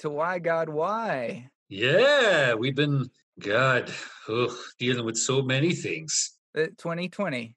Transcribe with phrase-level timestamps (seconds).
[0.00, 1.50] to Why God Why.
[1.68, 3.92] Yeah, we've been, God,
[4.28, 6.36] ugh, dealing with so many things.
[6.56, 7.54] Uh, 2020.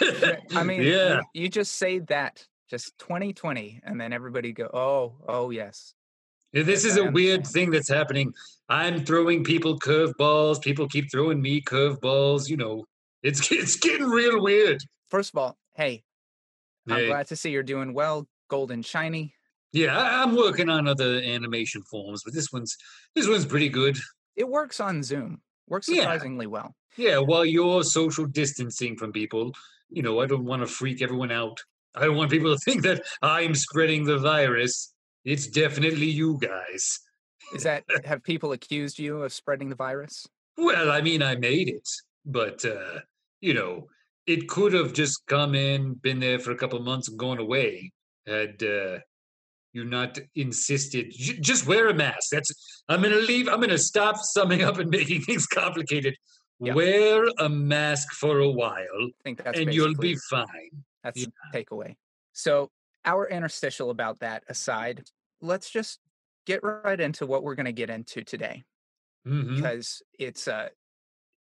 [0.00, 1.20] I mean, yeah.
[1.34, 5.94] you, you just say that, just 2020, and then everybody go, oh, oh, yes.
[6.52, 8.32] This is a weird thing that's happening.
[8.68, 10.60] I'm throwing people curveballs.
[10.60, 12.48] People keep throwing me curveballs.
[12.48, 12.84] You know,
[13.22, 14.82] it's it's getting real weird.
[15.10, 16.02] First of all, hey,
[16.88, 19.34] I'm glad to see you're doing well, golden shiny.
[19.72, 22.76] Yeah, I'm working on other animation forms, but this one's
[23.14, 23.96] this one's pretty good.
[24.36, 26.02] It works on Zoom, works Yeah.
[26.02, 26.74] surprisingly well.
[26.96, 29.52] Yeah, while you're social distancing from people,
[29.90, 31.58] you know, I don't want to freak everyone out.
[31.94, 34.92] I don't want people to think that I'm spreading the virus.
[35.24, 36.98] It's definitely you guys.
[37.54, 40.26] Is that, have people accused you of spreading the virus?
[40.56, 41.88] Well, I mean, I made it,
[42.24, 43.00] but uh,
[43.40, 43.88] you know,
[44.26, 47.92] it could have just come in, been there for a couple months, and gone away.
[48.26, 48.98] Had uh,
[49.72, 52.30] you not insisted, J- just wear a mask.
[52.32, 52.50] That's.
[52.88, 53.48] I'm gonna leave.
[53.48, 56.16] I'm gonna stop summing up and making things complicated.
[56.58, 56.74] Yeah.
[56.74, 60.84] Wear a mask for a while, I think that's and you'll be fine.
[61.02, 61.96] That's the takeaway.
[62.34, 62.70] So,
[63.06, 65.04] our interstitial about that aside,
[65.40, 66.00] let's just
[66.46, 68.64] get right into what we're going to get into today
[69.26, 69.56] Mhm.
[69.56, 70.70] because it's a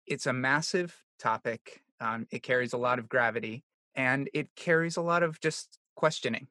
[0.07, 1.81] it's a massive topic.
[2.01, 6.47] Um, it carries a lot of gravity and it carries a lot of just questioning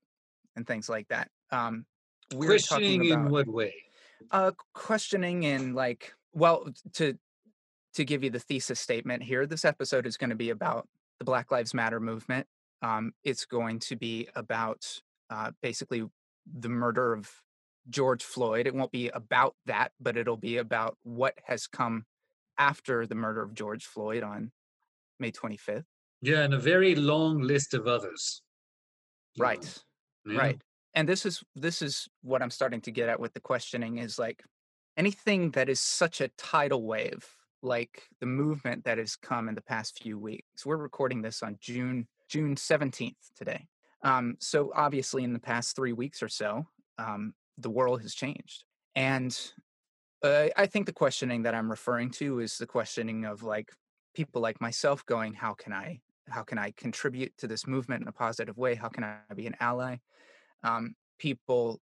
[0.56, 1.30] and things like that.
[1.56, 1.86] Um,
[2.34, 3.74] we're Questioning talking in what way?
[4.32, 7.18] uh, questioning in like well to
[7.94, 9.46] to give you the thesis statement here.
[9.46, 10.88] This episode is going to be about
[11.20, 12.46] the Black Lives Matter movement.
[12.82, 14.86] Um, it's going to be about
[15.30, 16.04] uh, basically
[16.60, 17.32] the murder of
[17.90, 18.68] George Floyd.
[18.68, 22.06] It won't be about that, but it'll be about what has come
[22.58, 24.52] after the murder of George Floyd on
[25.20, 25.86] May 25th.
[26.22, 28.42] Yeah, and a very long list of others.
[29.38, 29.84] Right.
[30.26, 30.38] Yeah.
[30.38, 30.62] Right.
[30.96, 34.18] And this is this is what I'm starting to get at with the questioning is
[34.18, 34.44] like
[34.98, 37.28] anything that is such a tidal wave,
[37.62, 40.66] like the movement that has come in the past few weeks.
[40.66, 43.68] We're recording this on June June 17th today.
[44.04, 46.66] Um, so obviously in the past three weeks or so,
[46.98, 48.64] um, the world has changed.
[48.96, 49.38] And
[50.24, 53.72] uh, I think the questioning that I'm referring to is the questioning of like
[54.16, 58.08] people like myself going, how can I how can I contribute to this movement in
[58.08, 58.76] a positive way?
[58.76, 59.98] How can I be an ally?
[60.66, 61.80] Um, people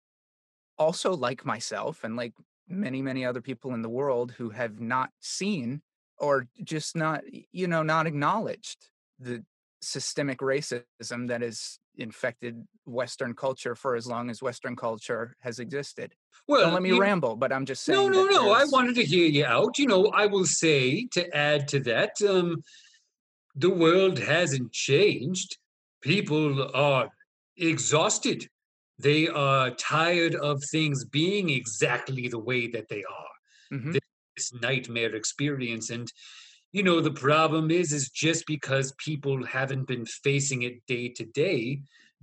[0.78, 2.32] also like myself and like
[2.68, 5.82] many many other people in the world who have not seen
[6.18, 7.22] or just not
[7.52, 9.44] you know not acknowledged the
[9.80, 16.14] systemic racism that has infected western culture for as long as western culture has existed
[16.46, 18.52] Well, don't let me you- ramble but i'm just saying No, no, no.
[18.52, 19.78] I wanted to hear you out.
[19.78, 22.62] You know, I will say to add to that, um,
[23.56, 25.58] the world hasn't changed.
[26.02, 27.08] People are
[27.56, 28.48] exhausted.
[28.98, 33.34] They are tired of things being exactly the way that they are.
[33.78, 33.98] Mhm.
[34.36, 35.90] This nightmare experience.
[35.90, 36.10] And
[36.70, 41.24] you know, the problem is, is just because people haven't been facing it day to
[41.24, 41.80] day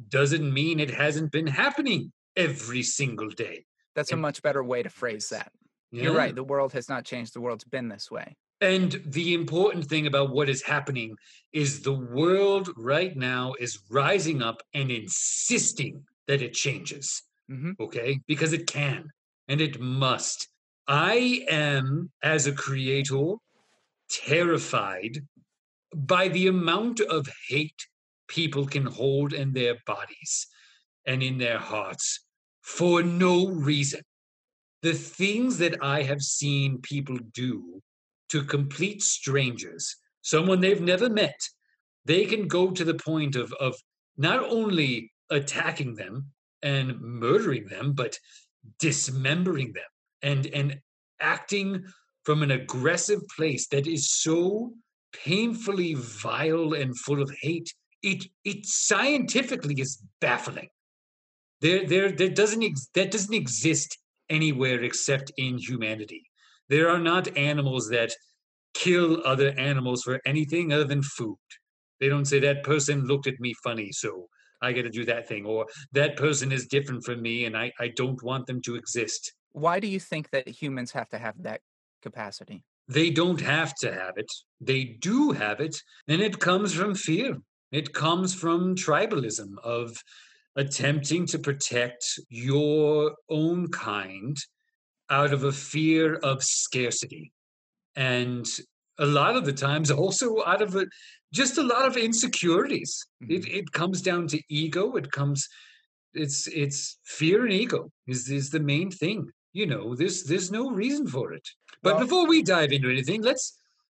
[0.10, 3.66] doesn't mean it hasn't been happening every single day.
[3.96, 5.52] that's a much better way to phrase that
[5.92, 9.86] you're right the world has not changed the world's been this way And the important
[9.86, 11.16] thing about what is happening
[11.54, 17.24] is the world right now is rising up and insisting that it changes.
[17.48, 18.20] hmm Okay?
[18.28, 19.10] Because it can
[19.48, 20.48] and it must.
[20.88, 23.36] I am, as a creator,
[24.10, 25.20] terrified
[25.96, 27.88] by the amount of hate
[28.28, 30.48] people can hold in their bodies
[31.06, 32.26] and in their hearts
[32.62, 34.02] for no reason.
[34.82, 37.82] The things that I have seen people do
[38.30, 41.40] to complete strangers, someone they've never met,
[42.06, 43.76] they can go to the point of, of
[44.18, 46.28] not only attacking them
[46.62, 48.18] and murdering them, but
[48.80, 49.84] dismembering them
[50.22, 50.80] and, and
[51.20, 51.84] acting
[52.24, 54.74] from an aggressive place that is so
[55.14, 57.74] painfully vile and full of hate.
[58.02, 60.70] It, it scientifically is baffling.
[61.62, 63.98] There, there, there doesn't ex- that doesn't exist
[64.30, 66.24] anywhere except in humanity.
[66.70, 68.14] There are not animals that
[68.74, 71.38] kill other animals for anything other than food.
[72.00, 74.28] They don't say that person looked at me funny, so
[74.62, 77.72] I got to do that thing, or that person is different from me and I,
[77.80, 79.34] I don't want them to exist.
[79.52, 81.62] why do you think that humans have to have that
[82.02, 84.32] capacity They don't have to have it.
[84.62, 85.76] They do have it,
[86.08, 87.38] and it comes from fear.
[87.72, 89.98] It comes from tribalism of
[90.56, 94.38] attempting to protect your own kind
[95.10, 97.32] out of a fear of scarcity.
[97.96, 98.46] And
[99.00, 100.86] a lot of the times also out of a,
[101.36, 102.92] just a lot of insecurities.
[103.36, 104.96] It, it comes down to ego.
[104.96, 105.48] It comes,
[106.14, 109.20] it's, it's fear and ego is, is the main thing.
[109.62, 111.48] you know, there's there's no reason for it.
[111.84, 113.46] But Well- before we dive into anything, let's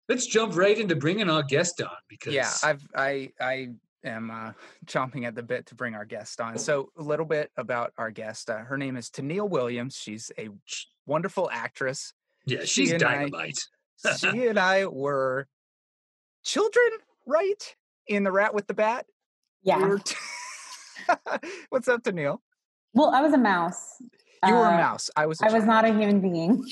[0.10, 3.56] let's jump right into bringing our guest on because Yeah, I've I I
[4.04, 4.52] am uh,
[4.86, 6.58] chomping at the bit to bring our guest on.
[6.60, 8.50] So a little bit about our guest.
[8.50, 9.96] Uh, her name is Tennille Williams.
[10.04, 10.50] She's a
[11.08, 12.14] wonderful actress.
[12.46, 13.60] yeah, she she's I- dynamite.
[14.22, 15.48] She and I were
[16.44, 16.90] children,
[17.26, 17.76] right?
[18.08, 19.06] In the Rat with the Bat.
[19.64, 19.80] Yeah.
[19.80, 20.16] were t-
[21.70, 22.40] What's up, Tennille?
[22.94, 23.96] Well, I was a mouse.
[24.46, 25.10] You were a Uh, mouse.
[25.16, 25.42] I was.
[25.42, 26.64] a I was not a human being.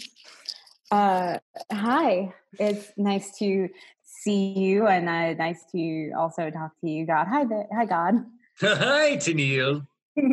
[0.91, 1.39] Uh,
[1.71, 2.33] hi.
[2.59, 3.67] It's nice to
[4.03, 7.27] see you, and uh, nice to also talk to you, God.
[7.27, 7.65] Hi there.
[7.75, 8.25] Hi, God.
[8.61, 9.87] Hi, Tennille.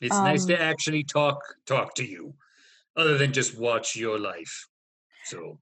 [0.00, 2.34] It's nice to Um, actually talk talk to you,
[2.96, 4.66] other than just watch your life.
[5.26, 5.60] So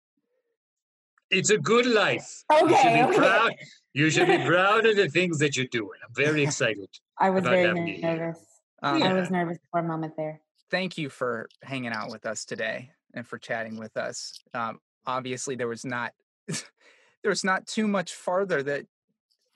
[1.31, 2.45] it's a good life.
[2.53, 2.63] Okay.
[2.71, 3.17] you should be okay.
[3.19, 3.53] proud.
[3.93, 5.99] You should be proud of the things that you're doing.
[6.07, 6.89] I'm very excited.
[7.19, 8.17] I was very having you here.
[8.17, 8.45] nervous.
[8.83, 10.41] Um, I was nervous for a moment there.
[10.71, 14.33] thank you for hanging out with us today and for chatting with us.
[14.55, 16.13] Um, obviously, there was not
[16.49, 18.87] there was not too much farther that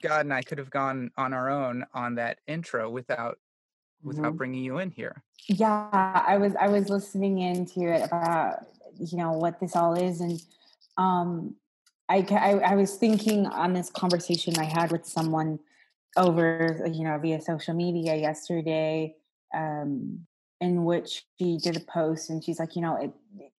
[0.03, 3.39] God and I could have gone on our own on that intro without
[4.03, 4.37] without Mhm.
[4.37, 5.23] bringing you in here.
[5.47, 8.65] Yeah, I was I was listening into it about
[8.99, 10.39] you know what this all is, and
[10.97, 11.55] um,
[12.09, 15.59] I, I I was thinking on this conversation I had with someone
[16.17, 19.15] over you know via social media yesterday,
[19.55, 20.25] um,
[20.61, 23.11] in which she did a post and she's like, you know, it,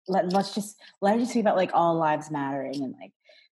[0.07, 3.11] let let's just let it just be about like all lives mattering and like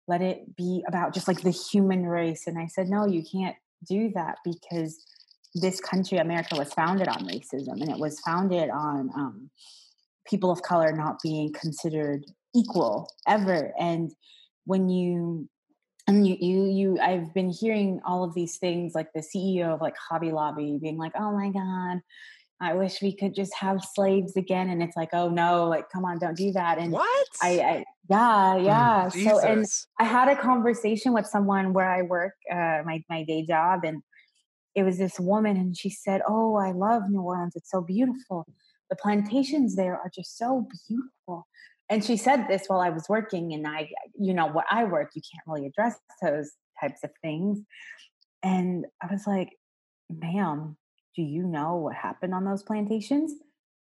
[0.09, 2.47] let it be about just like the human race.
[2.47, 3.57] And I said, no, you can't
[3.87, 5.01] do that because
[5.55, 9.51] this country, America, was founded on racism and it was founded on um,
[10.27, 12.25] people of color not being considered
[12.55, 13.73] equal ever.
[13.79, 14.13] And
[14.65, 15.49] when you
[16.09, 19.81] and you, you, you, I've been hearing all of these things, like the CEO of
[19.81, 22.01] like Hobby Lobby being like, "Oh my god,
[22.61, 26.05] I wish we could just have slaves again," and it's like, "Oh no, like come
[26.05, 27.27] on, don't do that." And What?
[27.41, 29.09] I, I, yeah, yeah.
[29.09, 29.65] So and
[30.01, 34.03] I had a conversation with someone where I work, uh, my my day job, and
[34.75, 37.55] it was this woman, and she said, "Oh, I love New Orleans.
[37.55, 38.47] It's so beautiful.
[38.91, 41.47] The plantations there are just so beautiful."
[41.93, 45.11] And she said this while I was working, and I, you know, what I work,
[45.15, 46.51] you can't really address those
[46.81, 47.61] types of things.
[48.43, 49.51] And I was like,
[50.09, 50.79] "Ma'am,
[51.15, 53.35] do you know what happened on those plantations?"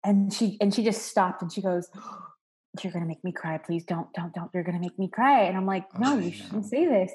[0.03, 1.89] And she and she just stopped, and she goes.
[2.85, 3.59] You're gonna make me cry.
[3.59, 4.49] Please don't, don't, don't.
[4.55, 5.41] You're gonna make me cry.
[5.43, 6.31] And I'm like, no, Oh, you no.
[6.31, 7.11] shouldn't say this.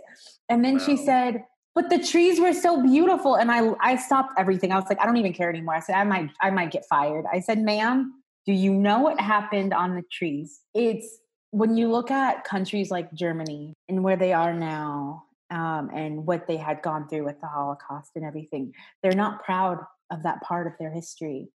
[0.49, 3.35] And then she said, but the trees were so beautiful.
[3.35, 4.73] And I I stopped everything.
[4.73, 5.73] I was like, I don't even care anymore.
[5.73, 7.23] I said, I might, I might get fired.
[7.31, 8.11] I said, ma'am,
[8.45, 10.62] do you know what happened on the trees?
[10.74, 11.19] It's
[11.51, 16.47] when you look at countries like Germany and where they are now, um, and what
[16.47, 19.80] they had gone through with the Holocaust and everything, they're not proud
[20.12, 21.47] of that part of their history.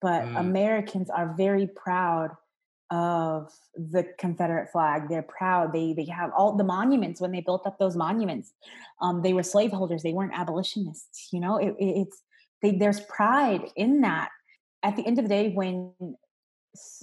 [0.00, 0.40] But Mm.
[0.40, 2.30] Americans are very proud
[2.90, 5.08] of the Confederate flag.
[5.08, 5.72] They're proud.
[5.72, 8.52] They they have all the monuments when they built up those monuments.
[9.00, 10.02] Um, they were slaveholders.
[10.02, 11.32] They weren't abolitionists.
[11.32, 12.22] You know, it, it- it's
[12.62, 14.30] they, there's pride in that.
[14.82, 15.92] At the end of the day, when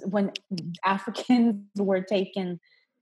[0.06, 0.32] when
[0.86, 2.60] Africans were taken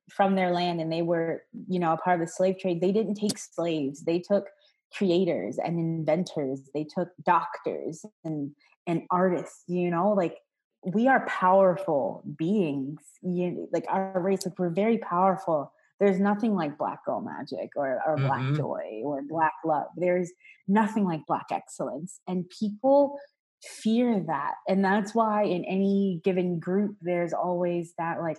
[0.09, 2.91] from their land and they were you know a part of the slave trade, they
[2.91, 4.03] didn't take slaves.
[4.03, 4.47] They took
[4.95, 6.61] creators and inventors.
[6.73, 8.51] They took doctors and
[8.87, 9.63] and artists.
[9.67, 10.37] You know, like
[10.83, 16.77] we are powerful beings you, like our race like we're very powerful there's nothing like
[16.77, 18.55] black girl magic or, or black Mhm.
[18.55, 20.31] joy or black love there's
[20.67, 23.17] nothing like black excellence and people
[23.63, 28.37] fear that and that's why in any given group there's always that like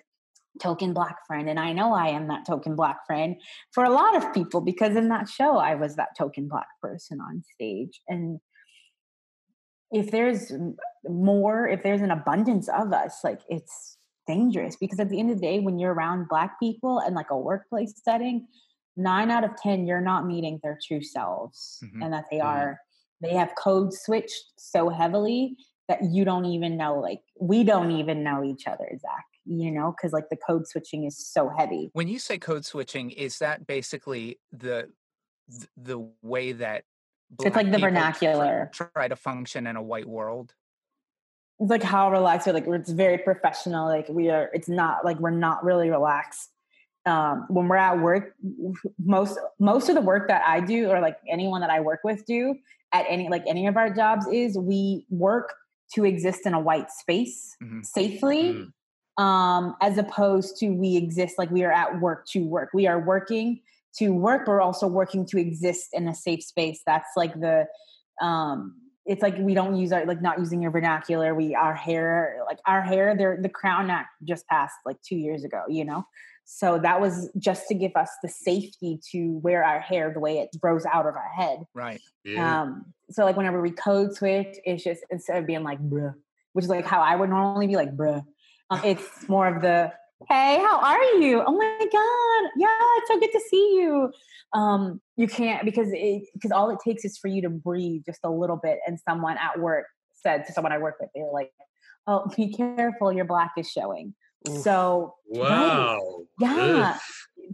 [0.61, 3.37] token black friend and i know i am that token black friend
[3.73, 7.21] for a lot of people because in that show i was that token black person
[7.21, 8.41] on stage and
[9.93, 10.53] if there's
[11.05, 15.37] more if there's an abundance of us like it's dangerous because at the end of
[15.37, 18.47] the day when you're around black people and like a workplace setting
[18.97, 22.05] nine out of ten you're not meeting their true selves Mhm.
[22.05, 22.45] and that they Mhm.
[22.45, 22.81] are
[23.21, 25.57] they have code switched so heavily
[25.89, 29.93] that you don't even know like we don't even know each other zach you know
[29.97, 33.67] because like the code switching is so heavy when you say code switching, is that
[33.67, 34.89] basically the
[35.77, 36.85] the way that
[37.43, 38.71] It's like the vernacular.
[38.73, 40.55] try to function in a white world?
[41.61, 45.19] it's like how relaxed we're like it's very professional like we are it's not like
[45.21, 46.51] we're not really relaxed
[47.07, 48.35] um when we're at work
[48.99, 52.25] most most of the work that i do or like anyone that i work with
[52.25, 52.55] do
[52.93, 55.55] at any like any of our jobs is we work
[55.95, 57.85] to exist in a white space Mhm.
[57.85, 58.43] safely
[59.19, 59.23] Mm.
[59.23, 62.99] um as opposed to we exist like we are at work to work we are
[63.01, 63.61] working
[63.99, 67.67] to work but we're also working to exist in a safe space that's like the
[68.23, 71.35] um it's like we don't use our like not using your vernacular.
[71.35, 73.17] We our hair like our hair.
[73.17, 75.65] There the Crown Act just passed like two years ago.
[75.69, 76.05] You know,
[76.53, 80.39] so that was just to give us the safety to wear our hair the way
[80.39, 81.61] it grows out of our head.
[81.75, 82.01] Right.
[82.25, 82.63] Yeah.
[82.63, 86.13] Um, so like whenever we code switch, it's just instead of being like bruh,
[86.53, 88.25] which is like how I would normally be like bruh,
[88.69, 89.93] um, it's more of the
[90.29, 91.41] hey, how are you?
[91.47, 94.13] Oh my god, yeah, it's so good to see you.
[94.53, 98.21] Um, you can't because it because all it takes is for you to breathe just
[98.25, 98.81] a little bit.
[98.89, 99.87] And someone at work
[100.21, 101.53] said to someone I work with, they were like,
[102.09, 104.15] "Oh, be careful, your black is showing."
[104.49, 104.63] Oof.
[104.63, 106.10] So right, wow.
[106.41, 106.95] Yeah.
[106.95, 107.01] Ugh.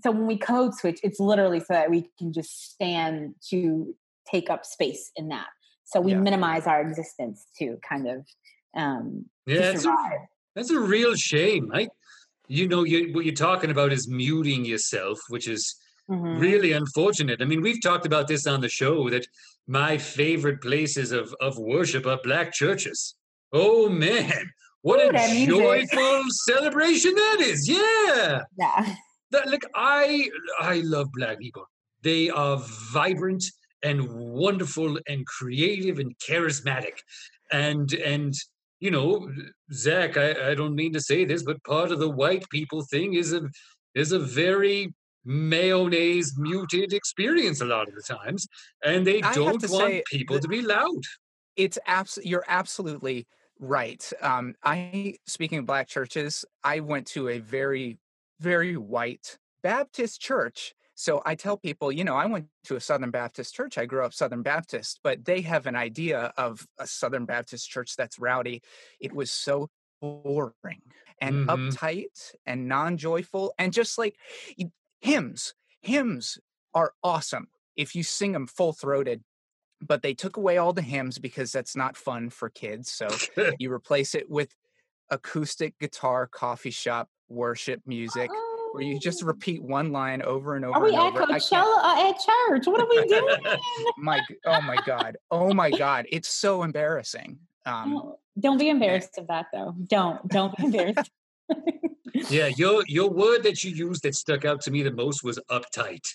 [0.03, 3.95] So when we code switch, it's literally so that we can just stand to
[4.31, 5.47] take up space in that.
[5.85, 6.21] So we Yeah.
[6.21, 8.27] minimize our existence to kind of
[8.75, 9.97] um Yeah, to it's a,
[10.55, 11.71] that's a real shame.
[11.73, 11.89] I,
[12.49, 15.75] you know, you, what you're talking about is muting yourself, which is
[16.11, 16.39] Mhm.
[16.41, 17.41] really unfortunate.
[17.43, 19.27] I mean, we've talked about this on the show that
[19.67, 23.17] my favorite places of, of worship are black churches.
[23.53, 24.53] Oh man,
[24.87, 25.49] what Ooh, a that music.
[25.49, 27.59] joyful celebration that is!
[27.69, 28.83] Yeah, Yeah.
[29.33, 30.31] that like I
[30.73, 31.65] I love black people.
[32.09, 32.57] They are
[32.97, 33.45] vibrant
[33.89, 33.99] and
[34.45, 36.97] wonderful and creative and charismatic,
[37.53, 38.33] and and
[38.85, 39.11] you know,
[39.73, 43.09] Zach, I, I don't mean to say this, but part of the white people thing
[43.23, 43.43] is a
[44.03, 44.81] is a very
[45.51, 48.47] mayonnaise muted experience a lot of the times,
[48.85, 51.03] and they I don't want say people that- to be loud.
[51.65, 53.19] it's abs you're absolutely
[53.59, 57.99] right um i speaking of black churches i went to a very
[58.39, 63.11] very white baptist church so i tell people you know i went to a southern
[63.11, 67.25] baptist church i grew up southern baptist but they have an idea of a southern
[67.25, 68.63] baptist church that's rowdy
[69.01, 69.69] it was so
[70.03, 70.83] boring
[71.23, 71.47] and Mhm.
[71.49, 74.19] uptight and non-joyful and just like
[75.01, 76.39] hymns hymns
[76.75, 79.23] are awesome if you sing them full-throated
[79.81, 82.91] but they took away all the hymns because that's not fun for kids.
[82.93, 83.09] So
[83.59, 84.55] you replace it with
[85.11, 88.31] acoustic guitar coffee shop worship music
[88.73, 89.27] where you just Oh.
[89.27, 91.33] repeat one line over and over Are we and at over.
[91.33, 92.67] I Coachella or at church?
[92.67, 93.59] What are we doing?
[93.99, 95.17] my oh my god.
[95.31, 96.07] Oh my god.
[96.11, 97.39] It's so embarrassing.
[97.65, 99.75] Um Don't- Don't be embarrassed of that though.
[99.89, 100.27] Don't.
[100.29, 101.11] Don't be embarrassed.
[102.31, 105.39] Yeah, your your word that you used that stuck out to me the most was
[105.51, 106.07] uptight.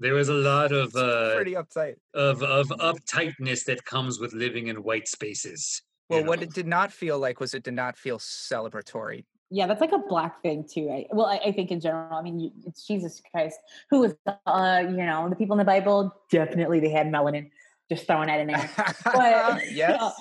[0.00, 1.96] There was a lot of uh, pretty uptight.
[2.14, 5.82] of of uptightness that comes with living in white spaces.
[6.08, 9.24] you Well, what it did not feel like was it did not feel celebratory.
[9.50, 10.90] yeah, that's like a black thing too.
[10.90, 12.16] I, well, I, I think in general.
[12.16, 13.58] I mean, you, it's Jesus Christ
[13.90, 14.14] who was,
[14.46, 17.50] uh, you know, the people in the Bible definitely they had melanin.
[17.90, 18.70] Just throwing that in there.
[19.04, 20.12] but yes.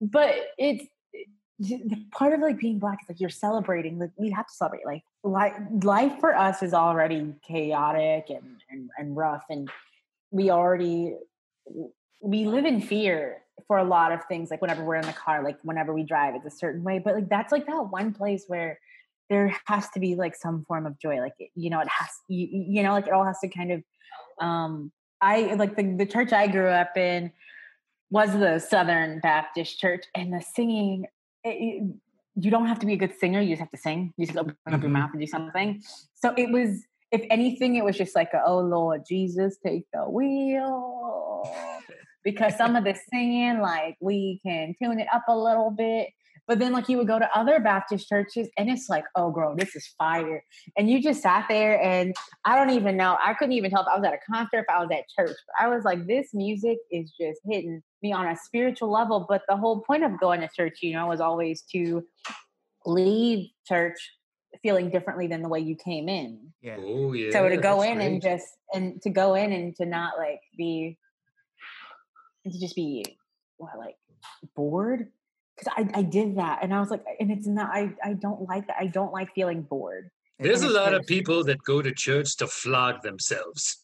[0.00, 0.88] but it's the
[2.12, 5.54] part of like being black is like you're celebrating like we have to celebrate like
[5.82, 9.70] life for us is already chaotic and, and and rough and
[10.30, 11.14] we already
[12.20, 15.42] we live in fear for a lot of things like whenever we're in the car
[15.42, 18.44] like whenever we drive it's a certain way but like that's like that one place
[18.46, 18.78] where
[19.30, 22.48] there has to be like some form of joy like you know it has you,
[22.50, 23.82] you know like it all has to kind of
[24.40, 24.90] um
[25.20, 27.32] i like the, the church i grew up in
[28.14, 31.06] was the Southern Baptist Church, and the singing.
[31.44, 31.94] It, it-
[32.36, 34.12] you don't have to be a good singer; you just have to sing.
[34.16, 34.92] You just open up your Mhm.
[34.94, 35.80] mouth and do something.
[36.14, 40.02] So it was, if anything, it was just like, a, "Oh Lord Jesus, take the
[40.10, 41.44] wheel,"
[42.24, 46.08] because some of the singing, like we can tune it up a little bit.
[46.48, 49.54] But then, like you would go to other Baptist churches, and it's like, "Oh, girl,
[49.56, 50.42] this is fire!"
[50.76, 53.16] And you just sat there, and I don't even know.
[53.24, 55.36] I couldn't even tell if I was at a concert, if I was at church.
[55.46, 59.26] But I was like, this music is just hitting me on a spiritual level.
[59.28, 62.04] But the whole point of going to church, you know, was always to
[62.86, 63.98] leave church
[64.62, 66.52] feeling differently than the way you came in.
[66.62, 66.76] Yeah.
[66.78, 67.32] Oh yeah.
[67.32, 70.40] so to go that's in and just and to go in and to not like
[70.56, 70.96] be
[72.44, 73.04] and to just be
[73.56, 73.96] what like
[74.54, 75.10] bored
[75.56, 78.42] because I, I did that and I was like and it's not I, I don't
[78.48, 81.92] like that I don't like feeling bored There's a lot of people that go to
[81.92, 83.83] church to flog themselves.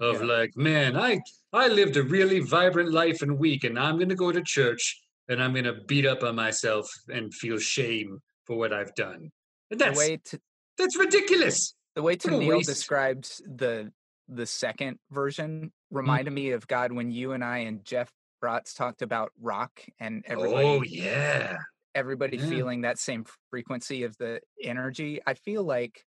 [0.00, 0.26] Of Yeah.
[0.26, 1.20] like, man, I
[1.52, 5.42] I lived a really vibrant life and week, and I'm gonna go to church and
[5.42, 9.30] I'm gonna beat up on myself and feel shame for what I've done.
[9.70, 10.40] And that's way to
[10.78, 11.74] that's ridiculous.
[11.94, 12.68] the way to Neil waste.
[12.68, 13.92] described the
[14.28, 15.70] the second version Mm.
[15.90, 18.10] reminded me of God when you and I and Jeff
[18.42, 21.58] Bratz talked about rock and everybody Oh yeah.
[21.94, 22.48] everybody Yeah.
[22.48, 25.20] feeling that same frequency of the energy.
[25.26, 26.06] I feel like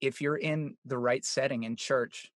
[0.00, 2.30] if you're in the right setting in church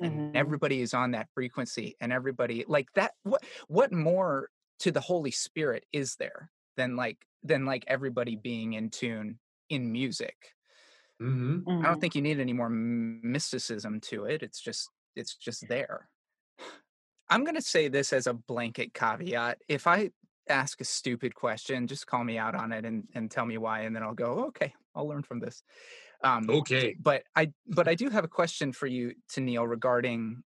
[0.00, 0.32] and Mhm.
[0.34, 5.30] everybody is on that frequency and everybody like that what what more to the holy
[5.30, 10.54] spirit is there than like than like everybody being in tune in music
[11.20, 11.88] hmm i Mhm.
[11.88, 16.10] don't think you need any more mysticism to it it's just it's just there
[17.28, 19.62] I'm going to say this as a blanket caveat.
[19.68, 20.10] If I
[20.48, 23.80] ask a stupid question, just call me out on it and, and tell me why,
[23.80, 25.62] and then I'll go, okay, I'll learn from this.
[26.24, 26.96] Um, okay.
[27.00, 30.42] But I but I do have a question for you, Tennille, regarding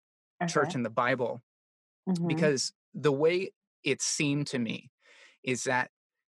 [0.42, 0.52] okay.
[0.52, 1.40] church and the Bible,
[2.08, 2.26] mm-hmm.
[2.26, 3.52] because the way
[3.84, 4.90] it seemed to me
[5.44, 5.90] is that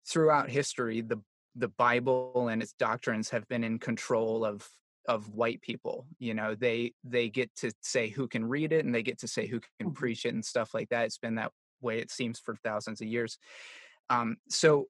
[0.06, 1.20] throughout history, the
[1.54, 4.68] the Bible and its doctrines have been in control of
[5.08, 8.94] of white people you know they they get to say who can read it and
[8.94, 9.94] they get to say who can mm-hmm.
[9.94, 13.08] preach it and stuff like that it's been that way it seems for thousands of
[13.08, 13.36] years
[14.10, 14.86] um, so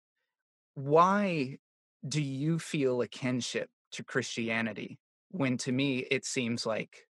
[0.75, 1.57] why
[2.07, 4.99] do you feel a kinship to christianity
[5.31, 7.07] when to me it seems like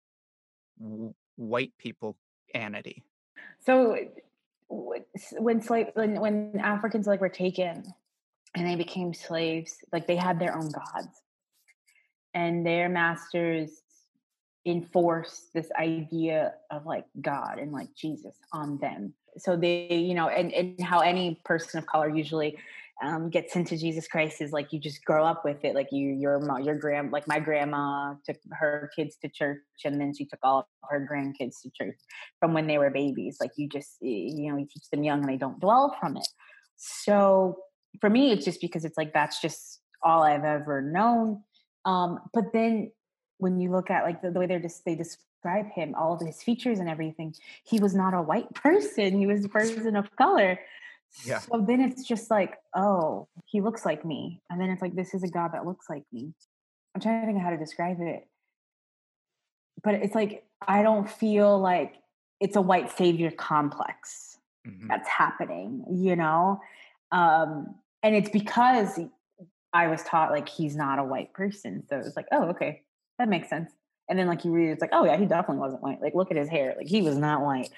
[0.80, 2.16] w- white people
[2.54, 3.02] anity
[3.60, 3.96] so
[4.68, 7.84] when slave when, when africans like were taken
[8.54, 11.22] and they became slaves like they had their own gods
[12.34, 13.82] and their masters
[14.66, 19.14] enforce this idea of like God and like Jesus on them.
[19.38, 22.58] So they, you know, and, and how any person of color usually
[23.02, 25.74] um, gets into Jesus Christ is like you just grow up with it.
[25.74, 30.14] Like you, your your grand, like my grandma took her kids to church, and then
[30.14, 31.96] she took all of her grandkids to church
[32.38, 33.38] from when they were babies.
[33.40, 36.28] Like you just, you know, you teach them young and they don't dwell from it.
[36.76, 37.58] So
[38.00, 41.42] for me, it's just because it's like that's just all I've ever known.
[41.84, 42.92] Um, but then
[43.38, 46.20] when you look at like the, the way they're just they describe him, all of
[46.20, 49.18] his features and everything, he was not a white person.
[49.18, 50.58] He was a person of color.
[51.24, 51.40] Yeah.
[51.40, 54.42] So then it's just like, oh, he looks like me.
[54.50, 56.32] And then it's like, this is a God that looks like me.
[56.94, 58.26] I'm trying to think of how to describe it.
[59.82, 61.94] But it's like, I don't feel like
[62.40, 64.88] it's a white savior complex mm-hmm.
[64.88, 66.60] that's happening, you know?
[67.12, 68.98] Um, and it's because
[69.72, 71.84] I was taught like he's not a white person.
[71.88, 72.82] So it's like, oh, okay,
[73.18, 73.70] that makes sense.
[74.08, 76.00] And then like you read, it's like, oh yeah, he definitely wasn't white.
[76.00, 77.70] Like look at his hair, like he was not white.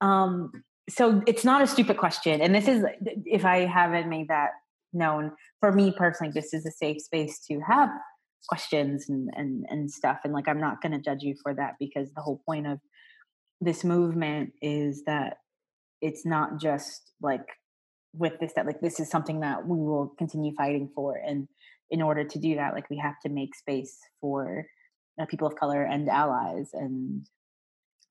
[0.00, 2.40] Um, so it's not a stupid question.
[2.40, 2.84] And this is,
[3.24, 4.50] if I haven't made that
[4.92, 7.88] known, for me personally, this is a safe space to have
[8.48, 10.18] questions and and and stuff.
[10.24, 12.78] And like I'm not going to judge you for that because the whole point of
[13.60, 15.38] this movement is that
[16.00, 17.46] it's not just like
[18.12, 21.48] with this that like this is something that we will continue fighting for and
[21.90, 24.66] in order to do that like we have to make space for
[25.20, 27.26] uh, people of color and allies and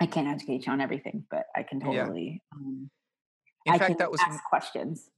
[0.02, 2.58] i can't educate you on everything but i can totally yeah.
[2.58, 2.90] um,
[3.66, 5.10] in I fact that was ask questions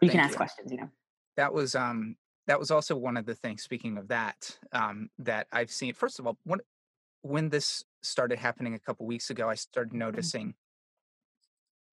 [0.00, 0.36] or you can ask you.
[0.36, 0.88] questions you know
[1.36, 2.16] that was um
[2.46, 6.18] that was also one of the things speaking of that um that i've seen first
[6.18, 6.60] of all when
[7.22, 9.98] when this started happening a couple weeks ago i started mm-hmm.
[9.98, 10.54] noticing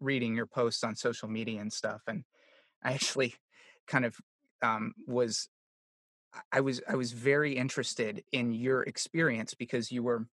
[0.03, 2.23] reading your posts on social media and stuff, and
[2.83, 3.33] I actually
[3.87, 4.15] kind of
[4.61, 5.47] um, was
[6.51, 10.27] I was I was very interested in your experience because you were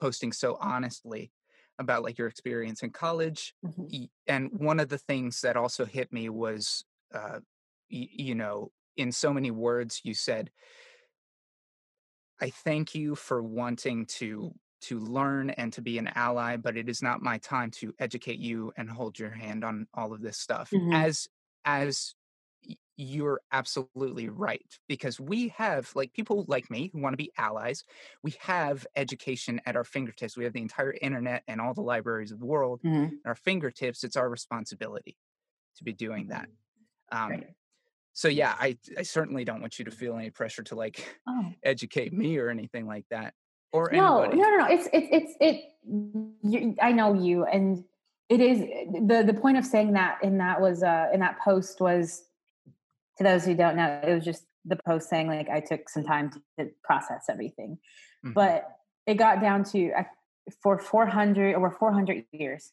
[0.00, 1.30] posting so honestly
[1.78, 4.04] about like your experience in college mm-hmm.
[4.26, 7.38] and one of the things that also hit me was uh,
[7.90, 10.50] y- you know in so many words you said
[12.40, 16.88] i thank you for wanting to to learn and to be an ally, but it
[16.88, 20.38] is not my time to educate you and hold your hand on all of this
[20.38, 20.70] stuff.
[20.70, 20.92] Mm-hmm.
[20.92, 21.28] As
[21.64, 22.14] as
[23.00, 27.84] you're absolutely right because we have like people like me who want to be allies
[28.24, 32.32] we have education at our fingertips we have the entire internet and all the libraries
[32.32, 33.04] of the world mm-hmm.
[33.04, 35.16] at our fingertips it's our responsibility
[35.76, 36.48] to be doing that
[37.12, 37.46] um, right.
[38.14, 41.52] so yeah I, I certainly don't want you to feel any pressure to like oh.
[41.62, 43.32] educate me or anything like that
[43.72, 44.40] or no, anybody.
[44.40, 44.66] no, no, no.
[44.66, 45.64] It's it's it's it.
[46.42, 47.84] You, I know you, and
[48.28, 51.80] it is the the point of saying that in that was uh in that post
[51.80, 52.24] was
[53.18, 56.04] to those who don't know, it was just the post saying like I took some
[56.04, 57.78] time to process everything,
[58.24, 58.32] mm-hmm.
[58.32, 58.68] but
[59.06, 59.92] it got down to
[60.62, 62.72] for 400 over 400 years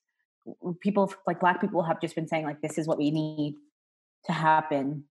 [0.79, 3.55] people like black people have just been saying like this is what we need
[4.25, 5.05] to happen.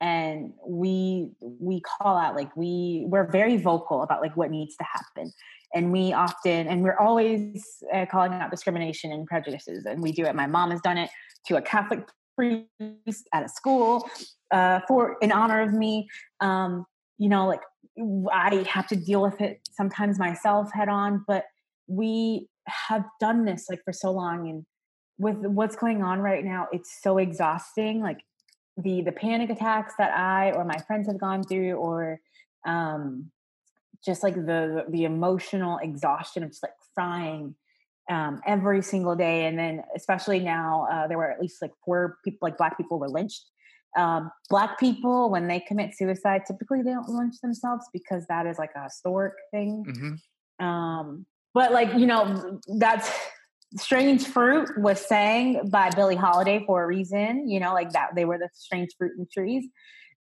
[0.00, 4.84] And we we call out like we we're very vocal about like what needs to
[4.84, 5.32] happen.
[5.74, 10.24] And we often and we're always uh, calling out discrimination and prejudices and we do
[10.24, 10.34] it.
[10.34, 11.10] My mom has done it
[11.46, 12.08] to a catholic
[12.40, 14.08] priest at a school
[14.50, 16.08] uh, for in honor of me.
[16.40, 16.86] Um,
[17.18, 17.60] you know like
[18.32, 21.44] i have to deal with it sometimes myself head on but
[21.86, 24.64] we have done this like for so long and
[25.20, 28.00] with what's going on right now it's so exhausting.
[28.00, 28.20] Like
[28.76, 32.20] the the panic attacks that I or my friends have gone through, or
[32.66, 33.30] um,
[34.04, 37.54] just like the the emotional exhaustion of just like crying
[38.10, 42.18] um, every single day, and then especially now uh, there were at least like four
[42.24, 43.44] people, like black people, were lynched.
[43.96, 48.58] Um, black people, when they commit suicide, typically they don't lynch themselves because that is
[48.58, 49.84] like a historic thing.
[49.88, 50.66] Mm-hmm.
[50.66, 53.10] Um, but like you know, that's
[53.76, 58.24] Strange Fruit was sang by Billie Holiday for a reason, you know, like that they
[58.24, 59.64] were the strange fruit and trees.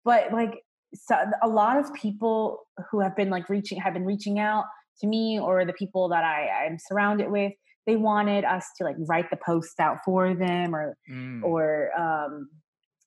[0.04, 0.54] But like
[0.94, 4.64] so a lot of people who have been like reaching have been reaching out
[5.00, 7.52] to me or the people that I, I'm surrounded with,
[7.86, 11.42] they wanted us to like write the posts out for them or mm.
[11.42, 12.48] or um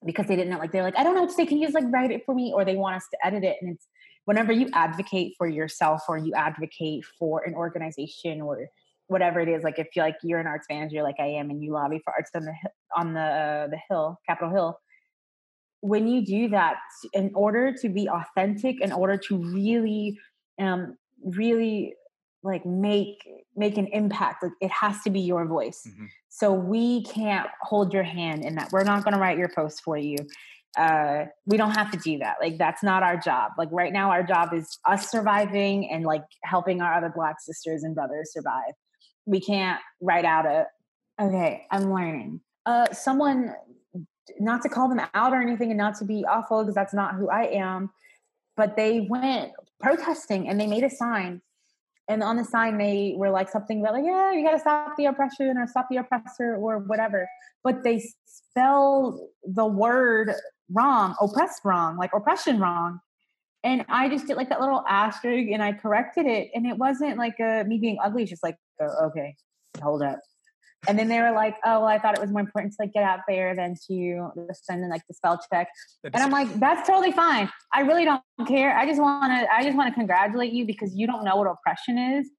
[0.04, 1.66] because they didn't know like they're like, I don't know what to say, can you
[1.66, 2.52] just like write it for me?
[2.54, 3.56] Or they want us to edit it.
[3.60, 3.88] And it's
[4.26, 8.68] whenever you advocate for yourself or you advocate for an organization or
[9.06, 11.64] whatever it is like if you like you're an arts manager like i am and
[11.64, 12.52] you lobby for arts on the
[12.94, 14.78] on the uh, the hill capitol hill
[15.80, 16.76] when you do that
[17.14, 20.18] in order to be authentic in order to really
[20.60, 21.94] um really
[22.42, 26.06] like make make an impact like it has to be your voice mm-hmm.
[26.28, 29.82] so we can't hold your hand in that we're not going to write your post
[29.82, 30.16] for you
[30.76, 32.36] uh, we don't have to do that.
[32.40, 33.52] Like that's not our job.
[33.58, 37.82] Like right now, our job is us surviving and like helping our other black sisters
[37.82, 38.74] and brothers survive.
[39.26, 40.66] We can't write out a
[41.20, 41.66] okay.
[41.70, 42.40] I'm learning.
[42.64, 43.54] Uh, someone,
[44.38, 47.14] not to call them out or anything, and not to be awful because that's not
[47.14, 47.90] who I am.
[48.56, 51.40] But they went protesting and they made a sign.
[52.08, 54.96] And on the sign, they were like something about like, yeah, you got to stop
[54.96, 57.28] the oppression or stop the oppressor or whatever.
[57.62, 60.32] But they spell the word
[60.72, 63.00] wrong, oppressed wrong, like oppression wrong.
[63.62, 66.50] And I just did like that little asterisk and I corrected it.
[66.54, 68.22] And it wasn't like a, me being ugly.
[68.22, 69.34] It's just like, oh, okay,
[69.82, 70.20] hold up.
[70.86, 72.92] And then they were like, oh, well, I thought it was more important to like
[72.92, 75.68] get out there than to send in like the spell check.
[76.04, 77.50] And I'm like, that's totally fine.
[77.74, 78.76] I really don't care.
[78.76, 81.48] I just want to, I just want to congratulate you because you don't know what
[81.48, 82.30] oppression is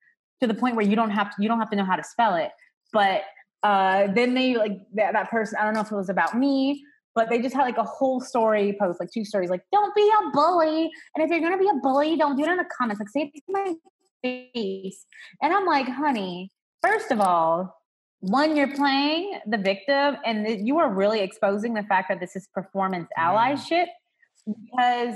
[0.41, 2.03] to the point where you don't have to, you don't have to know how to
[2.03, 2.51] spell it.
[2.93, 3.23] But
[3.61, 6.83] uh, then they like that, that person, I don't know if it was about me
[7.15, 10.09] but they just had like a whole story post, like two stories, like "Don't be
[10.09, 12.99] a bully," and if you're gonna be a bully, don't do it in the comments.
[12.99, 13.73] Like say it to my
[14.21, 15.05] face,
[15.41, 17.78] and I'm like, honey, first of all,
[18.21, 22.47] one, you're playing the victim, and you are really exposing the fact that this is
[22.53, 23.85] performance allyship
[24.45, 25.15] because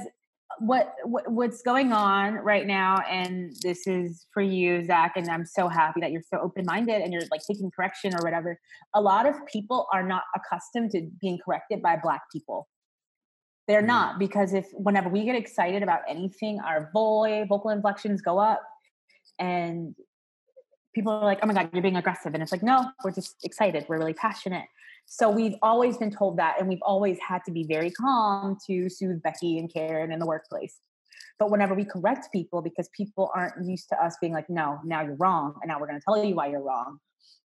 [0.60, 5.46] what, what what's going on right now and this is for you zach and i'm
[5.46, 8.60] so happy that you're so open-minded and you're like taking correction or whatever
[8.94, 12.68] a lot of people are not accustomed to being corrected by black people
[13.68, 13.88] they're mm-hmm.
[13.88, 18.62] not because if whenever we get excited about anything our voice vocal inflections go up
[19.40, 19.96] and
[20.94, 23.36] people are like oh my god you're being aggressive and it's like no we're just
[23.44, 24.66] excited we're really passionate
[25.06, 28.90] so we've always been told that, and we've always had to be very calm to
[28.90, 30.80] soothe Becky and Karen in the workplace.
[31.40, 35.02] But whenever we correct people, because people aren't used to us being like, no, now
[35.02, 37.00] you're wrong, and now we're going to tell you why you're wrong.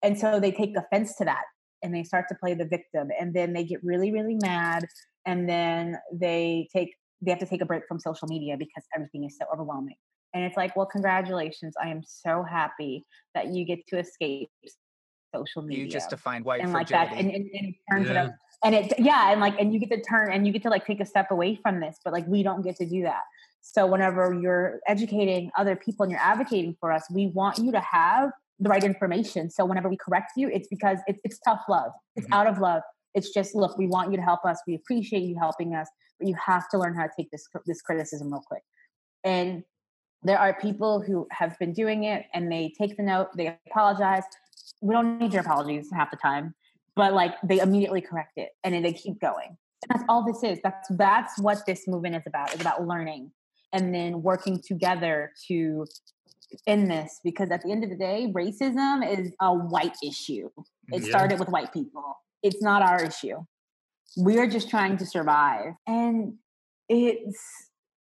[0.02, 1.44] And so they take offense to that
[1.82, 3.10] and they start to play the victim.
[3.20, 4.86] And then they get really, really mad.
[5.26, 9.24] And then they take, they have to take a break from social media because everything
[9.24, 9.96] is so overwhelming.
[10.36, 11.76] And it's like, well, congratulations.
[11.82, 14.50] I am so happy that you get to escape
[15.34, 15.86] social media.
[15.86, 18.12] You just defined white and like that, and, and, and turns yeah.
[18.12, 20.62] it up, and it yeah, and like and you get to turn and you get
[20.64, 23.04] to like take a step away from this, but like we don't get to do
[23.04, 23.22] that.
[23.62, 27.80] So whenever you're educating other people and you're advocating for us, we want you to
[27.80, 29.50] have the right information.
[29.50, 31.92] So whenever we correct you, it's because it's, it's tough love.
[32.16, 32.34] It's mm-hmm.
[32.34, 32.84] out of love.
[33.16, 34.62] It's just look, we want you to help us.
[34.68, 35.88] We appreciate you helping us,
[36.20, 38.64] but you have to learn how to take this this criticism real quick.
[39.24, 39.64] And
[40.24, 44.24] there are people who have been doing it and they take the note, they apologize,
[44.82, 46.54] we don't need your apologies half the time,
[46.96, 49.58] but like they immediately correct it and then they keep going.
[49.84, 50.60] And that's all this is.
[50.64, 52.54] That's that's what this movement is about.
[52.54, 53.32] It's about learning
[53.74, 55.86] and then working together to
[56.68, 60.50] end this because at the end of the day, racism is a white issue.
[60.92, 61.10] It yeah.
[61.10, 62.18] started with white people.
[62.42, 63.44] It's not our issue.
[64.18, 65.74] We're just trying to survive.
[65.88, 66.36] And
[66.88, 67.42] it's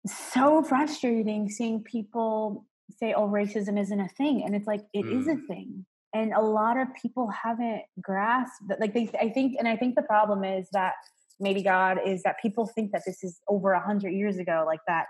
[0.06, 2.66] so frustrating seeing people
[3.00, 4.44] say, oh, racism isn't a thing.
[4.46, 5.20] And it's like, it mm.
[5.20, 9.56] is a thing and a lot of people haven't grasped that like they i think
[9.60, 10.94] and i think the problem is that
[11.40, 14.80] maybe god is that people think that this is over a hundred years ago like
[14.88, 15.08] that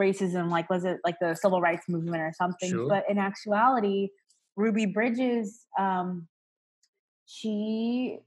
[0.00, 2.88] racism like was it like the civil rights movement or something sure.
[2.88, 4.08] but in actuality
[4.56, 6.26] ruby bridges um
[7.26, 8.18] she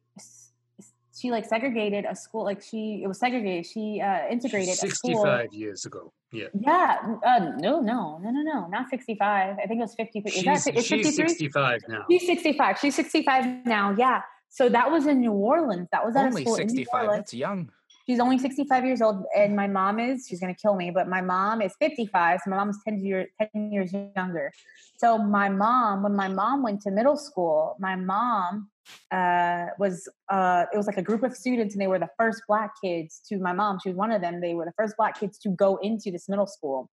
[1.18, 5.86] she like segregated a school like she it was segregated she uh integrated 65 years
[5.86, 6.48] ago yeah.
[6.60, 10.40] Yeah uh, no no no no no not 65 i think it was 53 she's,
[10.40, 12.06] is that, is she's 65 now.
[12.10, 14.22] She's 65 she's 65 now yeah.
[14.50, 17.72] So that was in new orleans that was at only a school 65 that's young.
[18.08, 21.08] She's only 65 years old and my mom is she's going to kill me but
[21.08, 24.52] my mom is 55 so my mom's 10 years 10 years younger.
[24.98, 28.70] So my mom when my mom went to middle school my mom
[29.12, 32.42] uh, was uh, it was like a group of students and they were the first
[32.48, 35.20] black kids to my mom she was one of them they were the first black
[35.20, 36.90] kids to go into this middle school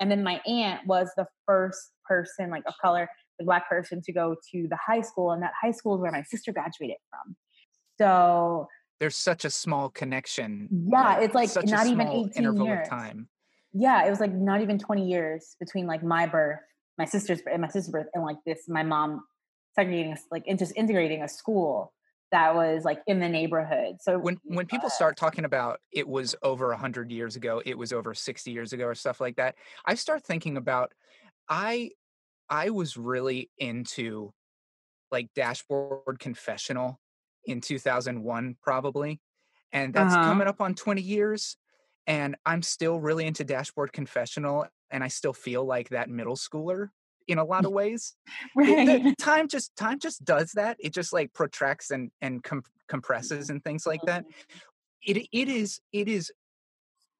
[0.00, 4.12] and then my aunt was the first person like of color the black person to
[4.12, 7.36] go to the high school, and that high school is where my sister graduated from.
[7.98, 8.68] So
[9.00, 10.68] there's such a small connection.
[10.90, 12.86] Yeah, it's like not even 18 interval years.
[12.86, 13.28] of time.
[13.72, 16.60] Yeah, it was like not even 20 years between like my birth,
[16.98, 19.22] my sister's and my sister's birth, and like this, my mom
[19.78, 21.92] segregating, like just integrating a school
[22.32, 23.96] that was like in the neighborhood.
[24.00, 27.78] So when when people uh, start talking about it was over 100 years ago, it
[27.78, 30.92] was over 60 years ago or stuff like that, I start thinking about
[31.48, 31.90] I
[32.48, 34.32] I was really into
[35.10, 37.00] like dashboard confessional
[37.44, 39.20] in 2001 probably
[39.72, 40.24] and that's uh-huh.
[40.24, 41.56] coming up on 20 years
[42.06, 46.88] and i'm still really into dashboard confessional and i still feel like that middle schooler
[47.28, 48.14] in a lot of ways
[48.56, 48.88] right.
[48.88, 52.62] It, the, time just time just does that it just like protracts and and com-
[52.88, 55.18] compresses and things like that mm-hmm.
[55.18, 56.32] it it is it is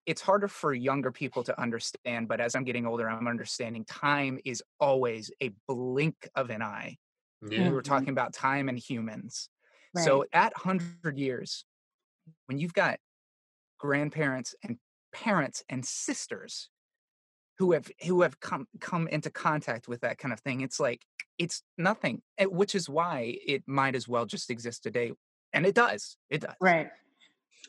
[0.07, 4.39] it's harder for younger people to understand but as i'm getting older i'm understanding time
[4.45, 6.97] is always a blink of an eye
[7.49, 7.65] yeah.
[7.65, 7.93] we were mm-hmm.
[7.93, 9.49] talking about time and humans
[9.95, 10.05] right.
[10.05, 11.65] so at 100 years
[12.47, 12.99] when you've got
[13.79, 14.79] grandparents and
[15.13, 16.71] parents and sisters
[17.59, 21.03] who have who have come come into contact with that kind of thing it's like
[21.39, 25.13] it's nothing eh, which is why it might as well just exist today
[25.53, 26.55] and it does it does.
[26.61, 26.89] Right.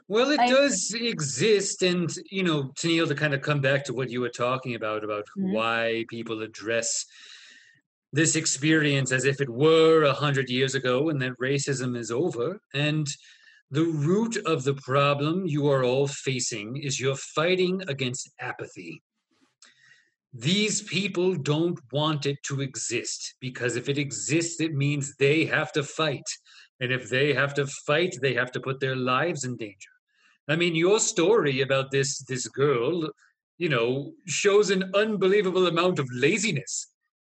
[0.08, 3.94] Well it I, does exist and you know Tennille to kind of come back to
[3.94, 5.54] what you were talking about about mm-hmm.
[5.54, 7.06] why people address
[8.14, 12.60] this experience as if it were a hundred years ago and that racism is over
[12.74, 13.08] and
[13.70, 19.02] the root of the problem you are all facing is you're fighting against apathy
[20.40, 25.72] these people don't want it to exist because if it exists, it means they have
[25.72, 26.30] to fight.
[26.80, 29.90] And if they have to fight, they have to put their lives in danger.
[30.48, 33.10] I mean, your story about this this girl,
[33.58, 36.88] you know, shows an unbelievable amount of laziness,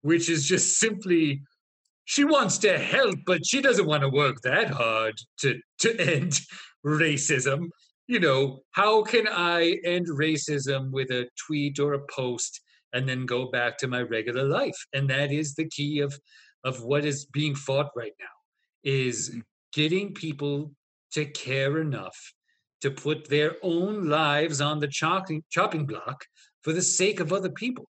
[0.01, 1.41] which is just simply
[2.03, 6.41] she wants to help, but she doesn't want to work that hard to to end
[6.85, 7.69] racism.
[8.07, 12.59] You know, how can I end racism with a tweet or a post
[12.93, 14.77] and then go back to my regular life.
[14.93, 16.17] And that is the key of
[16.63, 18.25] of what is being fought right now
[18.83, 19.39] is mm-hmm.
[19.73, 20.71] getting people
[21.13, 22.33] to care enough
[22.81, 26.25] to put their own lives on the chopping chopping block
[26.61, 27.89] for the sake of other people.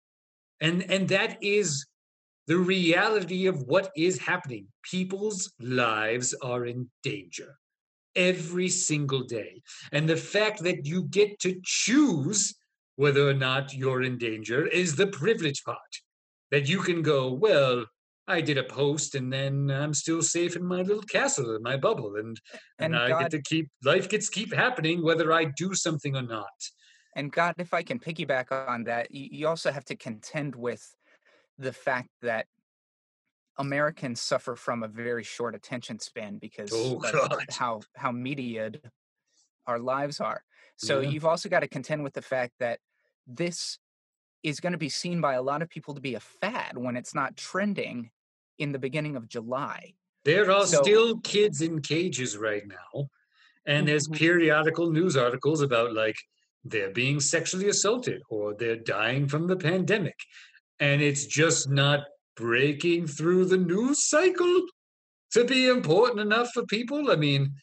[0.60, 1.86] And and that is
[2.48, 4.68] the reality of what is happening.
[4.84, 7.56] People's lives are in danger
[8.16, 9.62] every single day.
[9.92, 12.56] And the fact that you get to choose
[12.98, 15.78] whether or not you're in danger is the privilege part
[16.52, 17.86] that you can go, well,
[18.28, 21.78] I did a post and then I'm still safe in my little castle in my
[21.78, 22.38] bubble and
[22.80, 26.16] and, and I God, get to keep life gets keep happening whether I do something
[26.16, 26.46] or not.
[27.16, 30.84] And God, if I can piggyback on that, you, also have to contend with
[31.58, 32.46] the fact that
[33.58, 38.82] Americans suffer from a very short attention span because oh, of how how mediated
[39.66, 40.44] our lives are.
[40.76, 41.10] So yeah.
[41.10, 42.80] you've also got to contend with the fact that
[43.28, 43.78] this
[44.44, 46.96] is going to be seen by a lot of people to be a fad when
[46.96, 48.10] it's not trending
[48.58, 49.94] in the beginning of July.
[50.26, 53.10] There are so, still kids in cages right now.
[53.66, 54.18] And there's mm-hmm.
[54.18, 56.18] periodical news articles about like
[56.64, 60.16] they're being sexually assaulted or they're dying from the pandemic.
[60.80, 62.02] And it's just not
[62.36, 64.64] breaking through the news cycle
[65.32, 67.12] to be important enough for people.
[67.12, 67.54] I mean,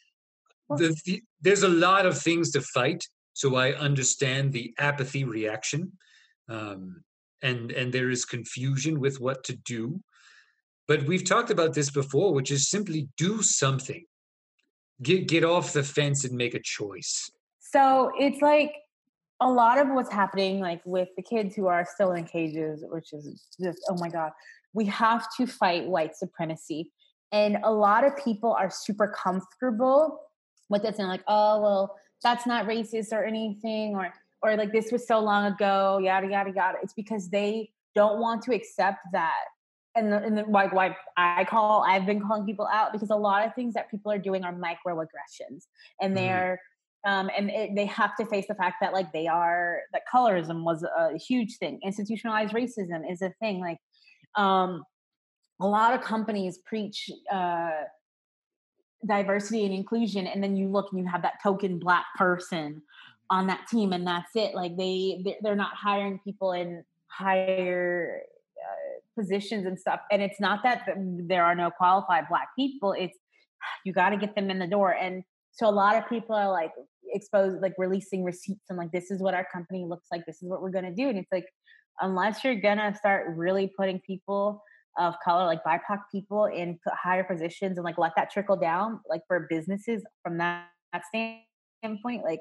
[0.68, 5.92] the, the, there's a lot of things to fight so I understand the apathy reaction,
[6.48, 7.02] um,
[7.42, 10.00] and and there is confusion with what to do.
[10.86, 14.04] But we've talked about this before, which is simply do something.
[15.02, 17.28] Get get off the fence and make a choice.
[17.58, 18.72] So it's like
[19.40, 23.12] a lot of what's happening, like with the kids who are still in cages, which
[23.12, 24.30] is just oh my god,
[24.72, 26.92] we have to fight white supremacy.
[27.32, 30.20] And a lot of people are super comfortable
[30.68, 34.90] with this and like, oh well, that's not racist or anything or or like this
[34.90, 39.44] was so long ago yada yada yada it's because they don't want to accept that
[39.96, 43.16] and the, and the, like why I call I've been calling people out because a
[43.16, 45.66] lot of things that people are doing are microaggressions
[46.00, 46.14] and mm-hmm.
[46.14, 46.60] they're
[47.06, 47.12] mm-hmm.
[47.12, 50.64] um, and it, they have to face the fact that like they are that colorism
[50.64, 53.78] was a huge thing institutionalized racism is a thing like
[54.34, 54.82] um,
[55.60, 57.70] a lot of companies preach uh,
[59.06, 62.82] diversity and inclusion and then you look and you have that token black person
[63.30, 64.54] on that team and that's it.
[64.54, 68.22] Like they they're not hiring people in higher
[68.58, 73.16] uh, positions and stuff and it's not that there are no qualified black people it's
[73.84, 76.50] you got to get them in the door and so a lot of people are
[76.50, 76.72] like
[77.12, 80.48] exposed like releasing receipts and like this is what our company looks like this is
[80.48, 81.46] what we're going to do and it's like
[82.00, 84.60] unless you're going to start really putting people
[84.98, 89.22] of color, like BIPOC people, in higher positions and like let that trickle down, like
[89.26, 91.02] for businesses from that, that
[91.82, 92.24] standpoint.
[92.24, 92.40] Like,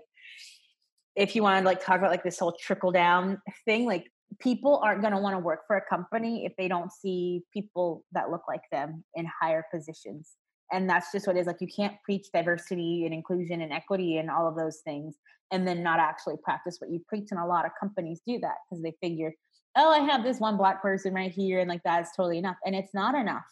[1.15, 4.05] if you want to like talk about like this whole trickle down thing, like
[4.39, 8.03] people aren't going to want to work for a company if they don't see people
[8.13, 10.31] that look like them in higher positions.
[10.71, 11.47] And that's just what it is.
[11.47, 15.15] Like, you can't preach diversity and inclusion and equity and all of those things
[15.51, 17.27] and then not actually practice what you preach.
[17.29, 19.33] And a lot of companies do that because they figure
[19.75, 22.57] oh, I have this one black person right here, and like that's totally enough.
[22.65, 23.45] And it's not enough.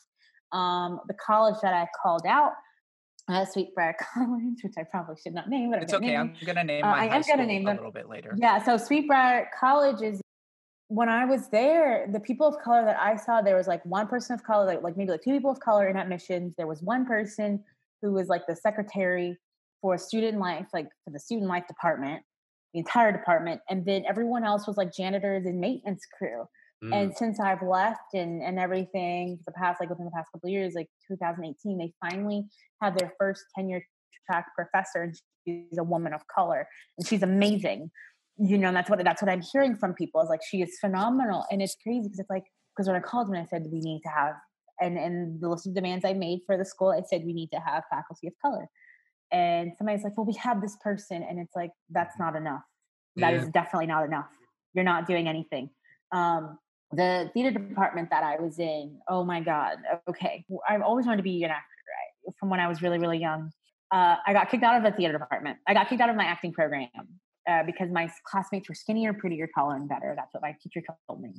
[0.52, 2.52] Um, the college that I called out,
[3.30, 6.12] uh, Sweet Briar College, which I probably should not name, but it's I'm okay.
[6.12, 6.84] Name I'm gonna name.
[6.84, 8.36] Uh, I am gonna name them a little bit later.
[8.38, 8.64] Yeah.
[8.64, 10.22] So Sweet Briar College is.
[10.94, 14.10] When I was there, the people of color that I saw, there was like one
[14.10, 16.54] person of color, like, like maybe like two people of color in admissions.
[16.58, 17.64] There was one person
[18.02, 19.38] who was like the secretary
[19.82, 22.24] for student life, like for the student life department
[22.74, 26.46] the entire department, and then everyone else was like janitors and maintenance crew.
[26.84, 26.96] Mm.
[26.96, 30.74] And since I've left and and everything the past like within the past couple years,
[30.76, 32.46] like 2018, they finally
[32.82, 33.84] had their first tenure
[34.30, 37.92] track professor, and she's a woman of color, and she's amazing.
[38.38, 41.46] You know, that's what that's what I'm hearing from people is like she is phenomenal,
[41.52, 44.02] and it's crazy because it's like because when I called when I said we need
[44.06, 44.34] to have
[44.80, 47.50] and and the list of demands I made for the school, I said we need
[47.50, 48.68] to have faculty of color
[49.32, 51.26] and somebody's like, well, we have this person.
[51.28, 52.63] And it's like, that's not enough.
[53.15, 53.41] That yeah.
[53.41, 54.28] is definitely not enough.
[54.74, 55.70] You're not doing anything.
[56.12, 56.58] Um,
[56.91, 59.78] the theater department that I was in, oh my God.
[60.10, 60.46] Okay.
[60.67, 61.65] I've always wanted to be an actor,
[62.28, 62.36] right?
[62.39, 63.52] From when I was really, really young.
[63.91, 65.58] Uh, I got kicked out of the theater department.
[65.67, 66.89] I got kicked out of my acting program
[67.50, 70.13] uh, because my classmates were skinnier, prettier, taller, and better.
[70.15, 71.30] That's what my teacher told me.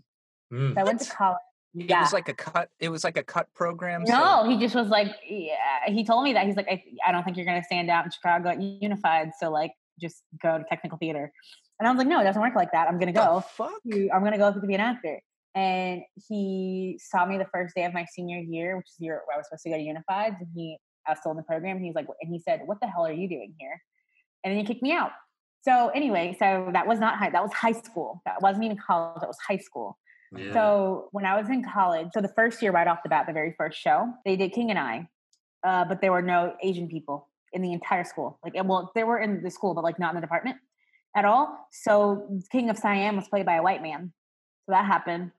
[0.52, 0.74] Mm.
[0.74, 1.38] So I went to college.
[1.74, 1.98] Yeah.
[1.98, 2.68] It was like a cut.
[2.80, 4.04] It was like a cut program.
[4.06, 4.48] No, so.
[4.48, 5.56] he just was like, yeah,
[5.86, 8.04] he told me that he's like, I, I don't think you're going to stand out
[8.04, 9.30] in Chicago at Unified.
[9.40, 11.32] So like, just go to technical theater.
[11.78, 12.88] And I was like, no, it doesn't work like that.
[12.88, 13.40] I'm going to go.
[13.40, 13.72] fuck?
[13.86, 15.20] I'm going to go to be an actor.
[15.54, 19.20] And he saw me the first day of my senior year, which is the year
[19.26, 20.36] where I was supposed to go to Unified.
[20.38, 21.76] And he, I was still in the program.
[21.76, 23.80] And he's like, and he said, what the hell are you doing here?
[24.44, 25.10] And then he kicked me out.
[25.62, 27.30] So anyway, so that was not high.
[27.30, 28.20] That was high school.
[28.24, 29.20] That wasn't even college.
[29.20, 29.96] That was high school.
[30.36, 30.52] Yeah.
[30.52, 33.32] So when I was in college, so the first year right off the bat, the
[33.32, 35.08] very first show, they did King and I,
[35.64, 38.38] uh, but there were no Asian people in the entire school.
[38.42, 40.56] Like, well, they were in the school, but like not in the department
[41.16, 41.68] at all.
[41.70, 44.12] So King of Siam was played by a white man.
[44.66, 45.32] So that happened.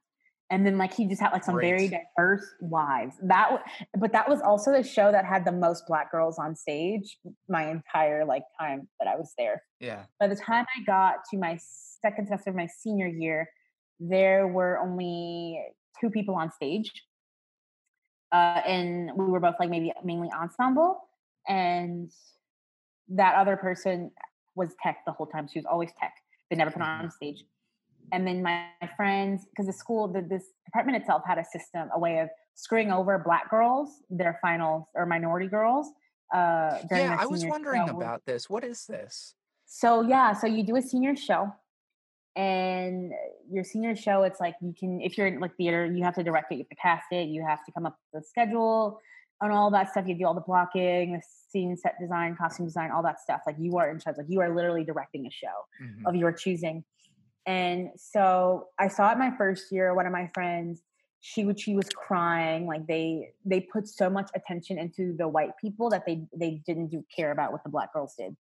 [0.49, 1.69] And then like he just had like some Great.
[1.69, 3.15] very diverse wives.
[3.23, 3.63] That
[3.97, 7.17] but that was also the show that had the most black girls on stage
[7.49, 9.63] my entire like time that I was there.
[9.79, 10.03] Yeah.
[10.19, 13.49] By the time I got to my second semester of my senior year,
[13.99, 15.61] there were only
[15.99, 16.91] two people on stage.
[18.31, 21.01] Uh, and we were both like maybe mainly ensemble.
[21.47, 22.11] And
[23.09, 24.11] that other person
[24.55, 25.47] was tech the whole time.
[25.51, 26.13] She was always tech.
[26.49, 27.09] They never put on mm-hmm.
[27.09, 27.43] stage.
[28.11, 31.89] And then my, my friends, because the school, the, this department itself had a system,
[31.93, 35.87] a way of screwing over black girls, their finals or minority girls.
[36.33, 37.95] Uh, yeah, I was wondering show.
[37.95, 38.49] about this.
[38.49, 39.35] What is this?
[39.65, 41.53] So yeah, so you do a senior show,
[42.35, 43.11] and
[43.51, 46.23] your senior show it's like you can if you're in like theater you have to
[46.23, 48.99] direct it you have to cast it you have to come up with a schedule
[49.41, 52.89] and all that stuff you do all the blocking the scene set design costume design
[52.91, 55.47] all that stuff like you are in charge like you are literally directing a show
[55.81, 56.07] mm-hmm.
[56.07, 56.83] of your choosing.
[57.45, 60.81] And so i saw it my first year one of my friends
[61.19, 65.51] she would she was crying like they they put so much attention into the white
[65.61, 68.35] people that they they didn't do care about what the black girls did.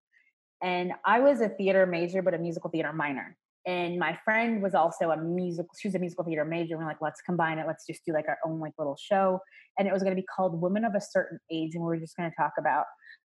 [0.63, 4.75] And i was a theater major but a musical theater minor and my friend was
[4.75, 7.67] also a musical she was a musical theater major and we're like let's combine it.
[7.67, 9.41] Let's just do like our own like little show.
[9.79, 12.01] And it was going to be called women of a certain age and we are
[12.01, 12.85] just going to talk about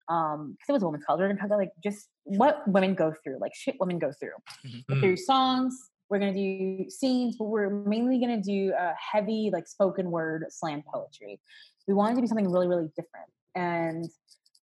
[0.08, 2.08] um because it was a women's college we are going to talk about like just
[2.24, 4.30] what women go through like shit women go through.
[4.66, 5.00] Mm-hmm.
[5.00, 5.76] through songs
[6.08, 10.10] we're going to do scenes but we're mainly going to do a heavy like spoken
[10.10, 11.40] word slam poetry.
[11.88, 13.30] We wanted to be something really really different.
[13.54, 14.04] And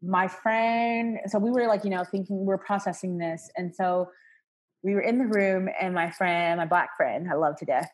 [0.02, 4.10] my friend so we were like you know thinking we are processing this and so
[4.84, 7.90] we were in the room and my friend, my black friend, I love to death,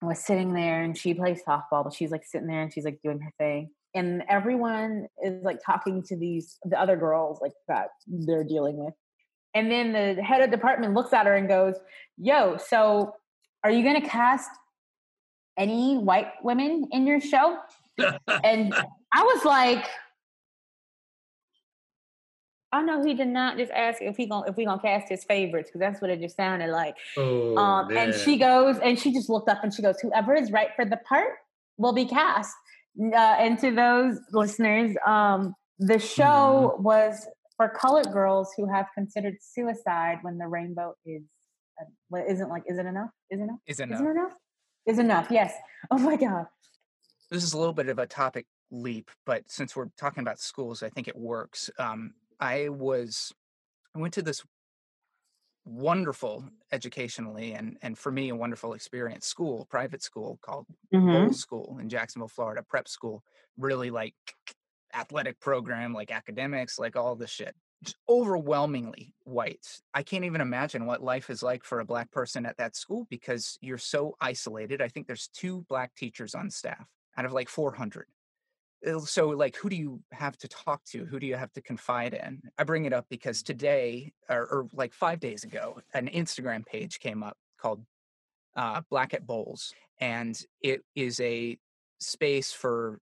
[0.00, 3.00] was sitting there and she plays softball, but she's like sitting there and she's like
[3.02, 3.70] doing her thing.
[3.94, 8.94] And everyone is like talking to these the other girls like that they're dealing with.
[9.54, 11.76] And then the head of department looks at her and goes,
[12.16, 13.14] Yo, so
[13.62, 14.48] are you gonna cast
[15.58, 17.58] any white women in your show?
[17.98, 18.74] and
[19.12, 19.86] I was like,
[22.72, 25.24] I know he did not just ask if he gonna if we gonna cast his
[25.24, 26.96] favorites because that's what it just sounded like.
[27.16, 30.50] Oh, um, and she goes and she just looked up and she goes, "Whoever is
[30.50, 31.34] right for the part
[31.76, 32.54] will be cast."
[32.98, 36.82] Uh, and to those listeners, um, the show mm-hmm.
[36.82, 41.22] was for colored girls who have considered suicide when the rainbow is
[41.80, 44.32] uh, isn't like isn't enough isn't enough isn't enough is enough
[44.86, 45.54] is enough yes
[45.90, 46.46] oh my god
[47.30, 50.82] this is a little bit of a topic leap, but since we're talking about schools,
[50.82, 51.70] I think it works.
[51.78, 53.32] Um, I was
[53.94, 54.44] I went to this
[55.64, 61.10] wonderful educationally and and for me a wonderful experience school private school called Mhm.
[61.12, 63.22] Bolles School in Jacksonville Florida prep school
[63.56, 64.14] really like
[64.94, 69.80] athletic program like academics like all this shit just overwhelmingly white.
[69.94, 73.06] I can't even imagine what life is like for a black person at that school
[73.10, 74.80] because you're so isolated.
[74.80, 78.21] I think there's two black teachers on staff out of like 400 uh,
[79.04, 81.04] so like who do you have to talk to?
[81.04, 82.42] Who do you have to confide in?
[82.58, 86.98] I bring it up because today or, or like five days ago an instagram page
[86.98, 87.84] came up called
[88.56, 91.56] uh, black at Bolles and it is a
[92.00, 92.98] space for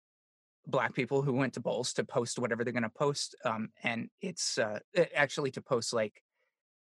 [0.66, 4.08] black people who went to Bolles to post whatever they're going to post um, and
[4.20, 4.78] it's uh,
[5.14, 6.22] actually to post like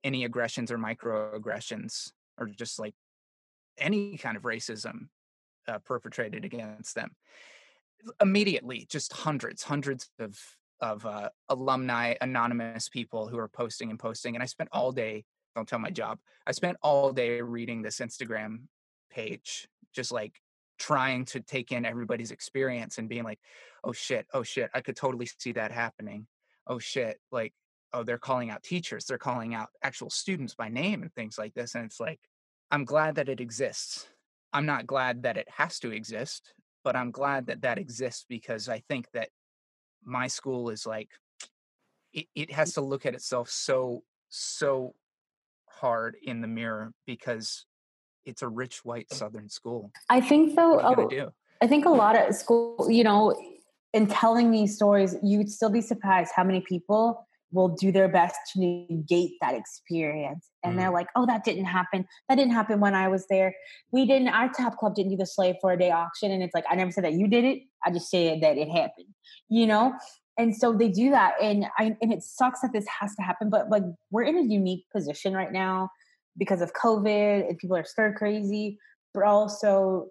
[0.03, 2.95] any aggressions or microaggressions or just like
[3.77, 5.07] any kind of racism
[5.67, 7.11] uh, perpetrated against them
[8.22, 10.38] immediately just hundreds hundreds of
[10.82, 15.24] of uh, alumni anonymous people who are posting and posting and i spent all day
[15.56, 18.60] don't tell my job i spent all day reading this instagram
[19.10, 20.41] page just like
[20.80, 23.39] trying to take in everybody's experience and being like
[23.84, 26.26] oh shit oh shit i could totally see that happening.
[26.66, 27.54] Oh shit like
[27.93, 31.54] oh they're calling out teachers they're calling out actual students by name and things like
[31.54, 32.20] this and it's like
[32.72, 34.08] i'm glad that it exists.
[34.52, 36.54] I'm not glad that it has to exist
[36.89, 39.29] but I'm glad that that exists because I think that
[40.03, 41.11] my school is like
[42.13, 44.95] it, it has to look at itself so so
[45.67, 47.67] hard in the mirror because
[48.25, 49.15] it's a rich white mm.
[49.15, 49.91] southern school.
[50.09, 50.77] I think though.
[50.77, 51.31] What are you oh, do?
[51.61, 53.39] I think a lot of school, you know,
[53.93, 58.36] in telling these stories, you'd still be surprised how many people will do their best
[58.54, 60.50] to negate that experience.
[60.64, 62.06] And they're like, oh, that didn't happen.
[62.28, 63.54] That didn't happen when I was there.
[63.91, 66.32] We didn't, our top club didn't do the slave for a day auction.
[66.32, 67.60] And it's like, I never said that you did it.
[67.84, 69.08] I just said that it happened,
[69.50, 69.93] you know?
[70.38, 71.34] And so they do that.
[71.41, 74.43] And I, and it sucks that this has to happen, but like we're in a
[74.43, 75.89] unique position right now
[76.38, 78.78] because of COVID and people are stir crazy,
[79.14, 80.08] but also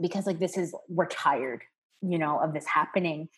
[0.00, 1.62] because like this is we're tired
[2.02, 3.28] you know of this happening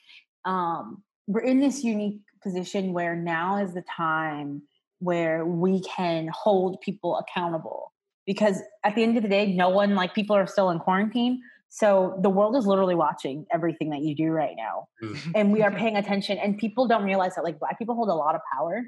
[0.44, 4.62] um we're in this unique position where now is the time
[4.98, 7.92] where we can hold people accountable
[8.26, 11.40] because at the end of the day no one like people are still in quarantine.
[11.68, 15.18] So the world is literally watching everything that you do right now mm.
[15.34, 18.14] and we are paying attention and people don't realize that like black people hold a
[18.14, 18.82] lot of power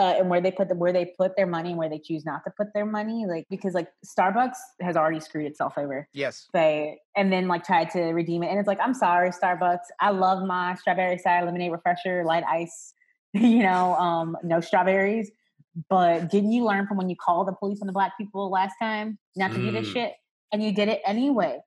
[0.00, 2.24] uh, and where they put the where they put their money and where they choose
[2.24, 6.48] not to put their money like because like starbucks has already screwed itself over Yes.
[6.54, 10.10] they and then like tried to redeem it and it's like i'm sorry starbucks i
[10.10, 12.94] love my strawberry side lemonade refresher light ice
[13.34, 15.30] you know um no strawberries
[15.88, 18.74] but didn't you learn from when you called the police on the black people last
[18.80, 19.92] time not to do this Mm.
[19.92, 20.12] shit
[20.52, 21.60] and you did it anyway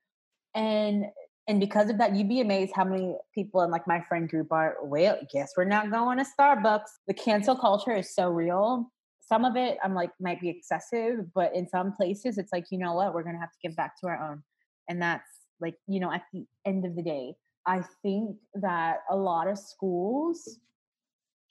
[0.54, 1.04] and
[1.46, 4.52] and because of that you'd be amazed how many people in like my friend group
[4.52, 6.90] are well guess we're not going to starbucks.
[7.06, 8.90] The cancel culture is so real.
[9.20, 12.78] Some of it i'm like might be excessive but in some places it's like you
[12.78, 13.14] know what?
[13.14, 14.42] We're gonna have to give back to our own.
[14.88, 15.28] And that's
[15.60, 17.34] like you know at the end of the day
[17.66, 20.58] i think that a lot of schools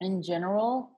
[0.01, 0.91] in general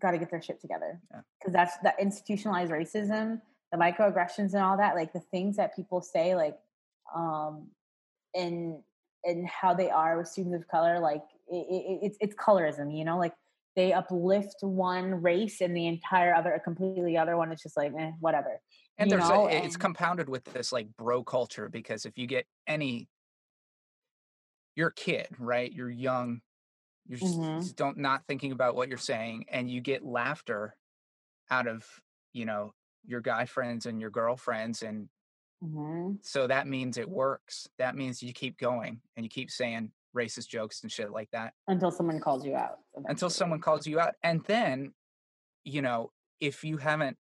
[0.00, 1.00] got to get their shit together
[1.38, 3.40] because that's that institutionalized racism
[3.72, 6.58] the microaggressions and all that like the things that people say like
[7.14, 7.68] um
[8.34, 8.82] and
[9.24, 13.04] and how they are with students of color like it, it, it's it's colorism you
[13.04, 13.34] know like
[13.76, 17.92] they uplift one race and the entire other a completely other one it's just like
[17.98, 18.60] eh, whatever
[18.98, 22.26] And you there's a, it's and- compounded with this like bro culture because if you
[22.26, 23.08] get any
[24.74, 25.72] you're a kid, right?
[25.72, 26.40] You're young.
[27.06, 27.60] You're just, Mhm.
[27.60, 30.76] just don't not thinking about what you're saying and you get laughter
[31.50, 31.86] out of,
[32.32, 32.74] you know,
[33.04, 35.08] your guy friends and your girlfriends and
[35.62, 36.24] Mhm.
[36.24, 37.68] so that means it works.
[37.78, 41.54] That means you keep going and you keep saying racist jokes and shit like that
[41.66, 42.78] until someone calls you out
[43.08, 44.14] until someone calls you out.
[44.22, 44.94] And then,
[45.64, 47.18] you know, if you haven't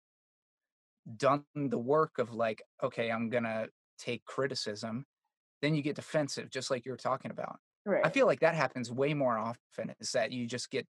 [1.16, 3.68] done the work of like, okay, I'm gonna
[3.98, 5.06] take criticism,
[5.62, 7.60] then you get defensive, just like you were talking about.
[7.86, 8.06] right.
[8.06, 10.88] I feel like that happens way more often is that you just get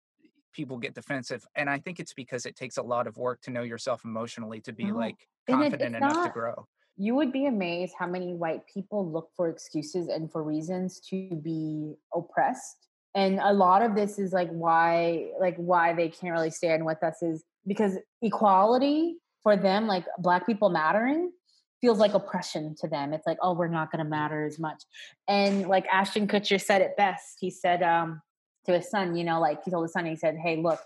[0.52, 1.46] people get defensive.
[1.56, 4.60] And I think it's because it takes a lot of work to know yourself emotionally
[4.62, 6.66] to be like it- confident it's enough to grow.
[6.96, 11.28] You would be amazed how many white people look for excuses and for reasons to
[11.42, 12.76] be oppressed.
[13.14, 17.02] And a lot of this is like why like why they can't really stand with
[17.02, 21.32] us is because equality for them like black people mattering
[21.80, 23.12] feels like oppression to them.
[23.12, 24.82] It's like oh we're not going to matter as much.
[25.28, 27.38] And like ashton kutcher said it best.
[27.40, 28.20] He said um
[28.66, 30.80] to his son you know like he told his son he said hey look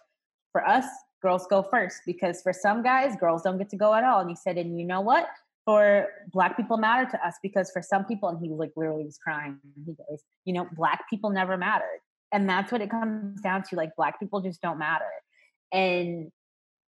[0.53, 0.85] for us
[1.23, 4.21] girls go first because for some guys girls don't get to go at all.
[4.21, 5.29] And he said and you know what
[5.69, 9.19] for black people matter to us because for some people and he like literally was
[9.19, 12.01] crying he goes you know black people never mattered
[12.33, 15.05] and that's what it comes down to like black people just don't matter.
[15.73, 16.31] And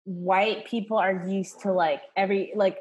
[0.06, 2.80] white people are used to like every like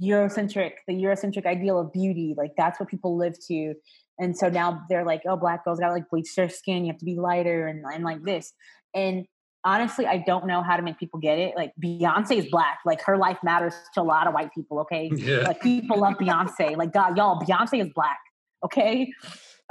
[0.00, 3.74] eurocentric the eurocentric ideal of beauty like that's what people live to.
[4.18, 6.98] And so now they're like oh black girls gotta like bleach their skin you have
[6.98, 8.52] to be lighter and, and like this.
[8.94, 9.26] And
[9.64, 13.00] honestly i don't know how to make people get it like beyonce is black like
[13.02, 15.38] her life matters to a lot of white people okay Yeah.
[15.38, 18.18] like people love beyonce like god y'all beyonce is black
[18.64, 19.12] okay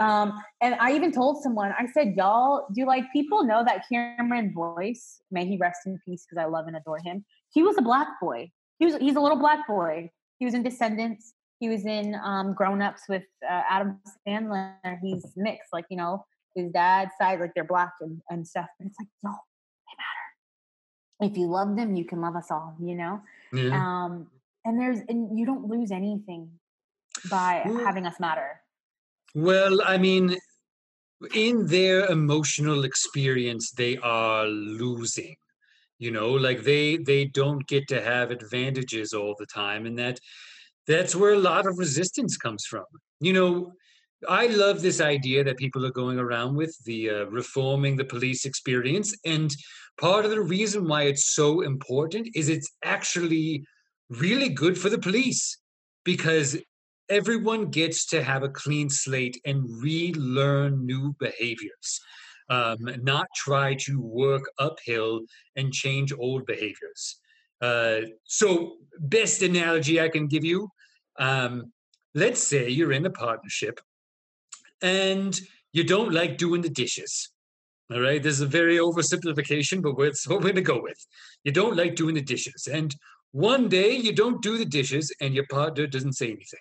[0.01, 4.51] um, and I even told someone, I said, y'all, do like people know that Cameron
[4.51, 7.23] Boyce, may he rest in peace because I love and adore him.
[7.53, 8.49] He was a black boy.
[8.79, 10.09] He was he's a little black boy.
[10.39, 11.33] He was in Descendants.
[11.59, 14.73] He was in um, Grown Ups with uh, Adam Sandler.
[15.03, 16.25] He's mixed, like you know,
[16.55, 18.67] his dad's side, like they're black and, and stuff.
[18.79, 19.37] And it's like, matter.
[21.21, 22.75] If you love them, you can love us all.
[22.81, 23.21] You know.
[23.53, 23.75] Yeah.
[23.75, 24.27] Um,
[24.65, 26.51] and there's and you don't lose anything
[27.29, 28.61] by Well- having us matter.
[29.33, 30.35] Well, I mean,
[31.33, 35.35] in their emotional experience, they are losing.
[35.99, 40.19] You know, like they they don't get to have advantages all the time, and that
[40.87, 42.85] that's where a lot of resistance comes from.
[43.19, 43.73] You know,
[44.27, 48.45] I love this idea that people are going around with the uh, reforming the police
[48.45, 49.55] experience, and
[50.01, 53.63] part of the reason why it's so important is it's actually
[54.09, 55.57] really good for the police
[56.03, 56.57] because
[57.09, 61.99] everyone gets to have a clean slate and relearn new behaviors,
[62.49, 65.21] um, not try to work uphill
[65.55, 67.19] and change old behaviors.
[67.61, 70.67] Uh, so, best analogy I can give you
[71.19, 71.71] um,
[72.15, 73.79] let's say you're in a partnership
[74.81, 75.39] and
[75.71, 77.29] you don't like doing the dishes.
[77.91, 81.05] All right, this is a very oversimplification, but it's what we're going to go with.
[81.43, 82.67] You don't like doing the dishes.
[82.71, 82.95] And
[83.31, 86.59] one day you don't do the dishes and your partner doesn't say anything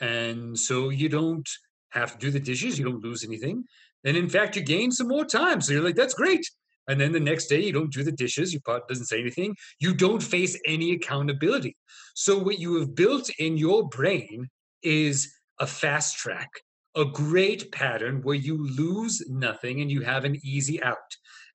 [0.00, 1.48] and so you don't
[1.90, 3.64] have to do the dishes you don't lose anything
[4.04, 6.48] and in fact you gain some more time so you're like that's great
[6.88, 9.54] and then the next day you don't do the dishes your partner doesn't say anything
[9.80, 11.76] you don't face any accountability
[12.14, 14.48] so what you have built in your brain
[14.82, 16.50] is a fast track
[16.96, 20.96] a great pattern where you lose nothing and you have an easy out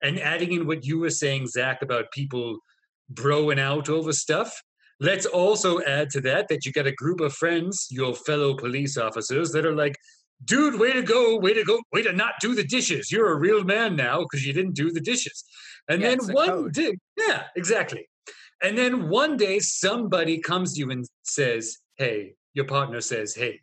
[0.02, 2.58] and adding in what you were saying zach about people
[3.12, 4.62] broing out over stuff
[5.02, 8.96] Let's also add to that that you got a group of friends, your fellow police
[8.96, 9.96] officers, that are like,
[10.44, 13.10] dude, way to go, way to go, way to not do the dishes.
[13.10, 15.42] You're a real man now because you didn't do the dishes.
[15.88, 18.08] And Yeah, then one day, yeah, exactly.
[18.62, 23.60] And then one day somebody comes to you and says, hey, your partner says, hey,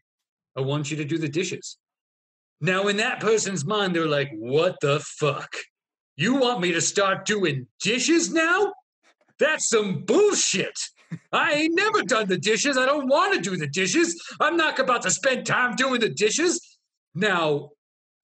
[0.59, 1.77] I want you to do the dishes.
[2.59, 5.55] Now, in that person's mind, they're like, what the fuck?
[6.17, 8.73] You want me to start doing dishes now?
[9.39, 10.77] That's some bullshit.
[11.31, 12.77] I ain't never done the dishes.
[12.77, 14.21] I don't want to do the dishes.
[14.41, 16.59] I'm not about to spend time doing the dishes.
[17.15, 17.69] Now,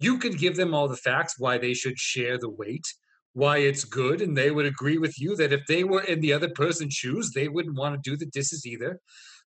[0.01, 2.85] you can give them all the facts why they should share the weight,
[3.31, 6.33] why it's good, and they would agree with you that if they were in the
[6.33, 8.99] other person's shoes, they wouldn't want to do the dishes either.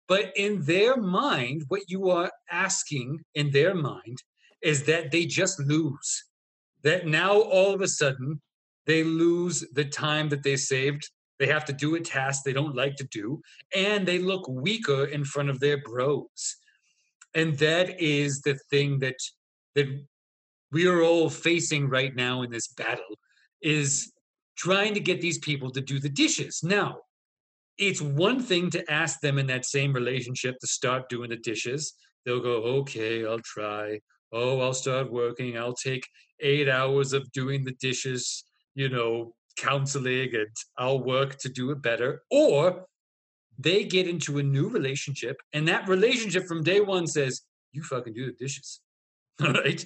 [0.08, 4.18] But in their mind, what you are asking in their mind
[4.62, 6.24] is that they just lose.
[6.82, 8.40] That now all of a sudden
[8.86, 12.74] they lose the time that they saved they have to do a task they don't
[12.74, 13.40] like to do,
[13.74, 16.56] and they look weaker in front of their bros.
[17.34, 19.16] And that is the thing that
[19.74, 19.86] that
[20.72, 23.18] we are all facing right now in this battle
[23.62, 24.12] is
[24.56, 26.60] trying to get these people to do the dishes.
[26.62, 26.98] Now,
[27.78, 31.94] it's one thing to ask them in that same relationship to start doing the dishes.
[32.24, 34.00] They'll go, okay, I'll try.
[34.32, 35.56] Oh, I'll start working.
[35.56, 36.06] I'll take
[36.40, 41.80] eight hours of doing the dishes, you know, counseling and I'll work to do it
[41.80, 42.22] better.
[42.30, 42.86] Or
[43.58, 48.14] they get into a new relationship and that relationship from day one says, you fucking
[48.14, 48.80] do the dishes.
[49.40, 49.84] All right.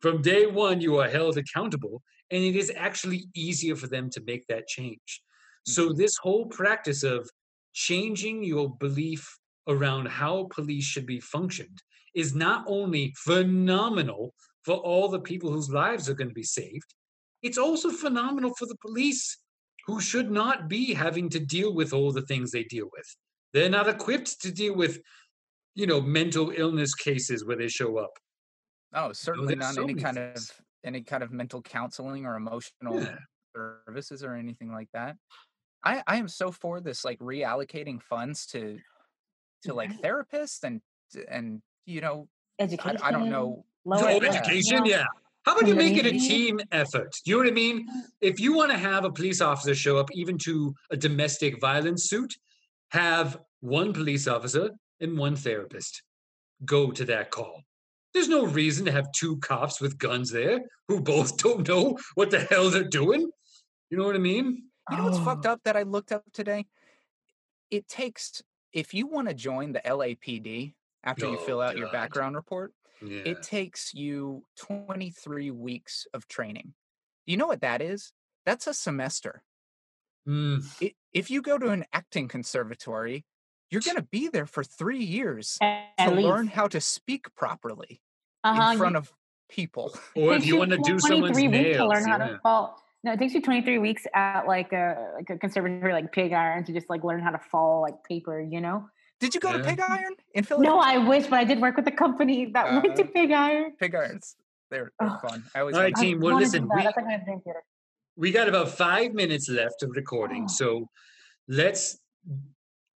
[0.00, 4.22] From day one, you are held accountable and it is actually easier for them to
[4.26, 5.22] make that change.
[5.64, 5.98] So, mm-hmm.
[5.98, 7.28] this whole practice of
[7.72, 11.82] changing your belief around how police should be functioned
[12.14, 14.32] is not only phenomenal
[14.64, 16.94] for all the people whose lives are going to be saved,
[17.42, 19.38] it's also phenomenal for the police
[19.86, 23.16] who should not be having to deal with all the things they deal with.
[23.52, 24.98] They're not equipped to deal with,
[25.74, 28.12] you know, mental illness cases where they show up.
[28.94, 30.50] Oh, certainly not so any kind things.
[30.50, 33.18] of any kind of mental counseling or emotional Yeah.
[33.54, 35.16] services or anything like that.
[35.84, 38.78] I I am so for this like reallocating funds to
[39.64, 40.80] to like therapists and
[41.28, 42.28] and you know
[42.60, 42.98] I, Education.
[43.02, 44.98] I don't know lower education, Yeah.
[44.98, 45.04] yeah.
[45.44, 47.14] How about you make it a team effort?
[47.24, 47.86] Do you know what I mean?
[48.22, 52.08] If you want to have a police officer show up even to a domestic violence
[52.08, 52.32] suit,
[52.92, 54.70] have one police officer
[55.00, 56.02] and one therapist.
[56.64, 57.60] Go to that call.
[58.14, 62.30] There's no reason to have two cops with guns there who both don't know what
[62.30, 63.28] the hell they're doing.
[63.90, 64.62] You know what I mean?
[64.90, 65.52] You know what's fucked Oh.
[65.52, 66.66] up that I looked up today?
[67.70, 71.90] It takes if you want to join the LAPD after you fill Oh, out your
[71.92, 73.22] background report, Yeah.
[73.24, 76.74] it takes you 23 weeks of training.
[77.26, 78.12] You know what that is?
[78.44, 79.42] That's a semester.
[80.28, 83.24] Mm, I if you go to an acting conservatory,
[83.70, 86.26] you're going to be there for 3 years At to least.
[86.28, 88.02] learn how to speak properly
[88.42, 89.12] Uh-huh, in front of
[89.48, 89.94] people.
[90.14, 91.76] or if you want to do someone's 23 nails.
[91.76, 92.28] to learn how yeah.
[92.28, 92.82] to fall.
[93.04, 96.64] No, it takes you 23 weeks at like a like a conservatory like pig iron
[96.64, 98.88] to just like learn how to fall like paper, you know?
[99.20, 100.76] Did you go to Pig Iron in Philadelphia?
[100.76, 103.30] No, I wish, but I did work with a company that went to Uh, pig
[103.30, 103.72] iron.
[103.78, 104.36] Pig Irons.
[104.70, 105.20] They're, they're Ugh.
[105.26, 105.44] fun.
[105.54, 106.18] I always All right, team.
[106.20, 107.62] Well, listen, we- like my dream theater.
[108.16, 110.52] We got about five minutes left of recording, Oh.
[110.60, 110.88] so
[111.46, 111.98] let's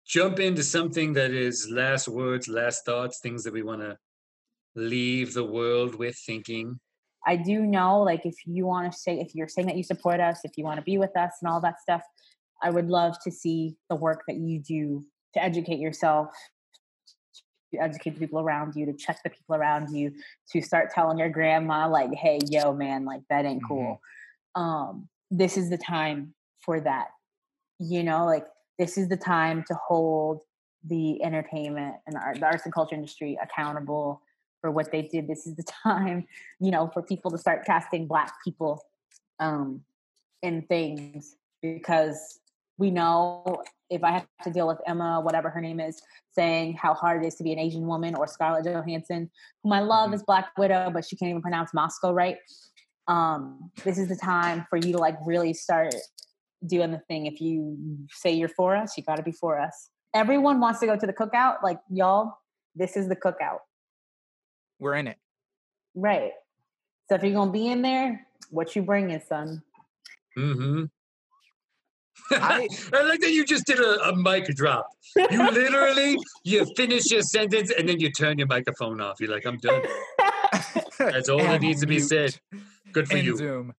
[0.05, 3.97] jump into something that is last words, last thoughts, things that we want to
[4.75, 6.79] leave the world with thinking.
[7.25, 10.19] I do know, like, if you want to say, if you're saying that you support
[10.19, 12.03] us, if you want to be with us and all that stuff,
[12.61, 16.29] I would love to see the work that you do to educate yourself,
[17.73, 20.13] to educate the people around you, to check the people around you,
[20.51, 23.99] to start telling your grandma, like, hey, yo, man, like, that ain't cool.
[24.53, 27.07] Um, this is the time for that.
[27.79, 28.45] You know, like,
[28.77, 30.41] this is the time to hold
[30.87, 34.21] the entertainment and the, art, the arts and culture industry accountable
[34.65, 35.27] for what they did.
[35.27, 36.25] This is the time,
[36.59, 38.83] you know, for people to start casting black people
[39.39, 39.81] um,
[40.41, 42.39] in things because
[42.79, 43.61] we know
[43.91, 46.01] if I have to deal with Emma, whatever her name is,
[46.31, 49.29] saying how hard it is to be an Asian woman, or Scarlett Johansson,
[49.61, 50.15] whom I love Mhm.
[50.15, 52.39] as Black Widow, but she can't even pronounce Moscow right.
[53.07, 55.93] Um, this is the time for you to like really start
[56.65, 57.27] doing the thing.
[57.27, 57.77] If you
[58.09, 59.89] say you're for us, you got to be for us.
[60.15, 62.33] Everyone wants to go to the cookout, like y'all.
[62.73, 63.59] This is the cookout.
[64.79, 65.17] We're in it.
[65.95, 66.31] Right.
[67.09, 69.61] So if you're gonna be in there, what you bringing, son?
[70.37, 70.85] Mm-hmm.
[72.31, 74.87] I- I like that you just did a, a mic drop.
[75.15, 79.19] You literally you finish your sentence and then you turn your microphone off.
[79.19, 79.83] You're like, I'm done.
[80.97, 82.37] That's all that And needs to be said.
[82.91, 83.37] Good for in you.
[83.37, 83.73] Zoom.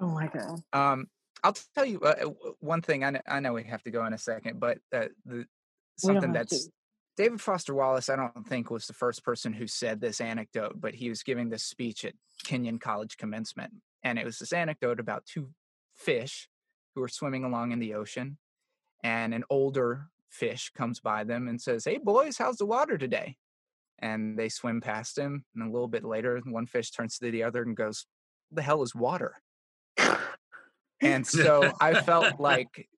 [0.00, 0.60] oh my god.
[0.72, 1.06] Um,
[1.42, 2.14] I'll tell you uh,
[2.60, 3.02] one thing.
[3.04, 5.46] I know, I know we have to go in a second, but uh, the
[5.96, 6.70] something that's to.
[7.20, 8.08] David Foster Wallace.
[8.08, 11.50] I don't think was the first person who said this anecdote, but he was giving
[11.50, 12.14] this speech at
[12.44, 15.50] Kenyon College commencement, and it was this anecdote about two
[15.94, 16.48] fish
[16.94, 18.38] who are swimming along in the ocean,
[19.04, 23.36] and an older fish comes by them and says, "Hey boys, how's the water today?"
[23.98, 27.42] And they swim past him, and a little bit later, one fish turns to the
[27.42, 28.06] other and goes,
[28.50, 29.42] "The hell is water?"
[31.02, 32.88] And so I felt like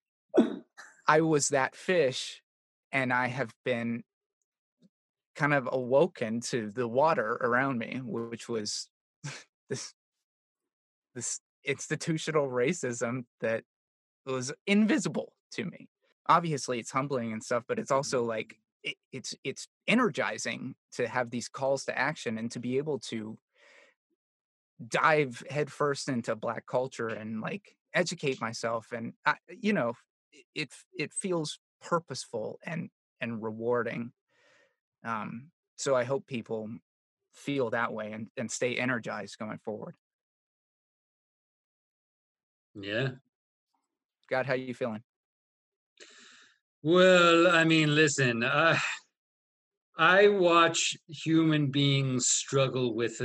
[1.09, 2.41] I was that fish
[2.93, 4.05] and I have been
[5.35, 8.89] kind of awoken to the water around me, which was
[9.71, 9.95] this
[11.15, 13.65] this institutional racism that
[14.27, 15.89] was invisible to me.
[16.29, 17.99] Obviously it's humbling and stuff, but it's mm-hmm.
[17.99, 22.79] also like it, it's it's energizing to have these calls to action and to be
[22.79, 23.39] able to
[24.89, 29.93] dive headfirst into black culture and like educate myself and I, you know
[30.33, 34.13] it- it it feels purposeful and and rewarding
[35.05, 36.69] um so i hope people
[37.35, 39.95] feel that way and, and stay energized going forward
[42.75, 43.09] Yeah.
[44.29, 45.03] god how you feeling
[46.85, 48.77] Well, I mean, listen, uh,
[49.97, 53.21] I watch human beings struggle with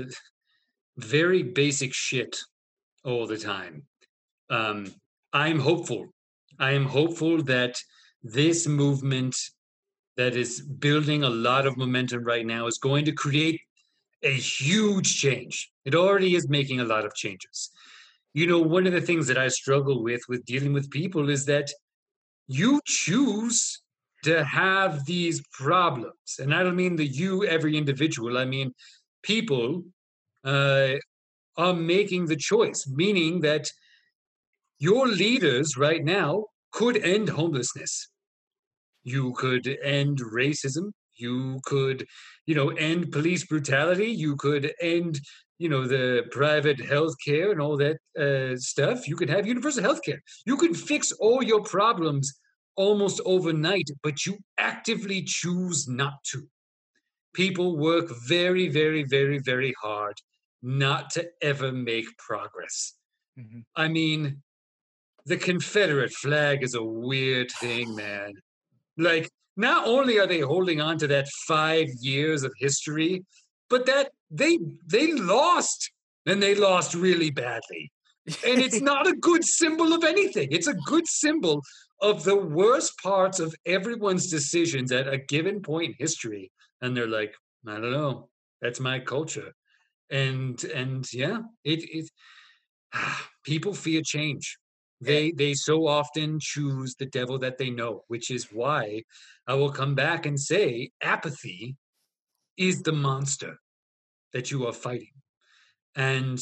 [0.98, 2.38] very basic shit
[3.04, 3.84] all the time.
[4.50, 4.94] Um,
[5.34, 6.06] I'm hopeful.
[6.60, 7.82] I am hopeful that
[8.22, 9.36] this movement
[10.18, 13.62] that is building a lot of momentum right now is going to create
[14.24, 15.72] a huge change.
[15.86, 17.70] It already is making a lot of changes.
[18.34, 21.46] You know, one of the things that I struggle with with dealing with people is
[21.46, 21.72] that
[22.48, 23.82] you choose
[24.24, 26.40] to have these problems.
[26.40, 28.38] And I don't mean the you, every individual.
[28.38, 28.74] I mean,
[29.22, 29.84] people
[30.44, 30.94] uh,
[31.58, 33.70] are making the choice, meaning that
[34.80, 38.10] your leaders right now could end homelessness.
[39.16, 40.92] You could end racism.
[41.16, 42.06] You could,
[42.46, 44.08] you know, end police brutality.
[44.08, 45.22] You could end,
[45.60, 49.08] you know, the private health care and all that uh, stuff.
[49.08, 50.22] You could have universal health care.
[50.46, 52.34] You could fix all your problems
[52.76, 56.46] almost overnight, but you actively choose not to.
[57.34, 60.16] People work very, very, very, very hard
[60.62, 62.94] not to ever make progress.
[63.40, 63.64] Mhm.
[63.74, 64.44] I mean,
[65.26, 68.34] the Confederate flag is a weird thing, man.
[68.98, 73.26] Like, not only are they holding on to that five years of history,
[73.70, 75.92] but that they they lost
[76.26, 77.92] and they lost really badly.
[78.46, 80.50] And it's not a good symbol of anything.
[80.52, 81.62] It's a good symbol
[82.02, 86.52] of the worst parts of everyone's decisions at a given point in history.
[86.82, 87.34] And they're like,
[87.66, 88.30] I don't know,
[88.62, 89.54] that's my culture.
[90.10, 92.10] And and yeah, it it
[93.44, 94.58] people fear change.
[95.00, 99.04] They they so often choose the devil that they know, which is why
[99.46, 101.76] I will come back and say apathy
[102.58, 103.60] is the monster
[104.34, 105.14] that you are fighting.
[105.96, 106.40] And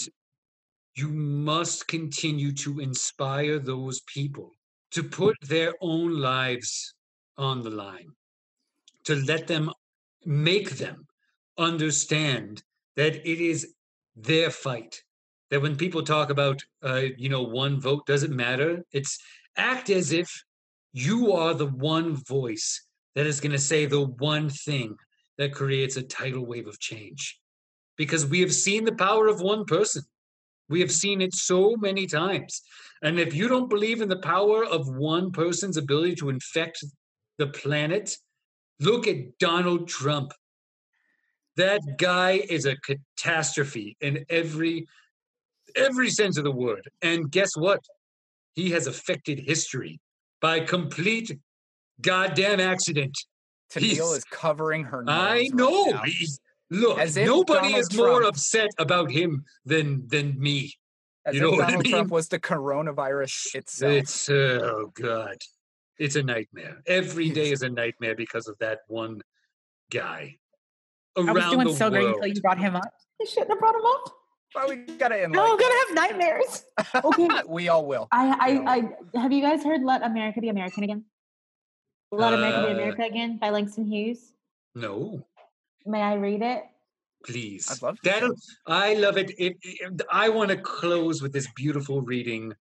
[0.96, 4.52] you must continue to inspire those people
[4.92, 6.94] to put their own lives
[7.38, 8.12] on the line,
[9.04, 9.70] to let them
[10.26, 11.06] make them
[11.58, 12.64] understand
[12.96, 13.76] that it is
[14.16, 15.04] their fight.
[15.56, 19.18] That when people talk about, uh, you know, one vote doesn't matter, it's
[19.56, 20.30] act as if
[20.92, 22.86] you are the one voice
[23.16, 24.98] that is going to say the one thing
[25.38, 27.40] that creates a tidal wave of change.
[27.96, 30.04] Because we have seen the power of one person.
[30.68, 32.62] We have seen it so many times.
[33.02, 36.84] And if you don't believe in the power of one person's ability to infect
[37.38, 38.18] the planet,
[38.82, 40.34] look at Donald Trump.
[41.56, 44.88] That guy is a catastrophe in every
[45.76, 46.90] every sense of the word.
[47.02, 47.84] And guess what?
[48.54, 50.00] He has affected history
[50.42, 51.38] by complete
[52.02, 53.18] goddamn accident.
[53.72, 55.16] Tennille is covering her nose.
[55.18, 55.92] I know.
[55.92, 56.14] Right
[56.70, 60.74] look, nobody Donald is Trump, more upset about him than than me.
[61.32, 61.92] you know Donald I mean?
[61.92, 63.92] Trump was the coronavirus itself.
[63.92, 65.38] It's oh god,
[65.98, 66.82] it's a nightmare.
[66.88, 69.22] Every day is a nightmare because of that one
[69.92, 70.38] guy.
[71.18, 71.94] Around I was doing so world.
[71.94, 72.90] great until you brought him up.
[73.20, 74.14] You shouldn't have brought him up.
[74.56, 75.34] Well, we gotta end.
[75.34, 76.64] No, like I'm gonna have nightmares.
[77.04, 78.08] Okay, we all will.
[78.12, 81.04] I, I, I, have you guys heard "Let America Be American Again"?
[82.12, 84.34] "Let uh, America Be America Again" by Langston Hughes.
[84.74, 85.26] No.
[85.86, 86.64] May I read it?
[87.26, 87.70] Please.
[87.70, 88.36] I'd love to.
[88.66, 89.32] I love it.
[89.38, 90.02] It, it.
[90.12, 92.54] I want to close with this beautiful reading.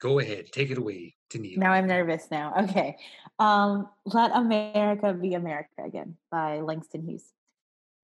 [0.00, 0.52] Go ahead.
[0.52, 1.56] Take it away, Tennille.
[1.56, 2.54] Now I'm nervous now.
[2.64, 2.96] Okay.
[3.38, 7.24] Um, Let America Be America Again by Langston Hughes.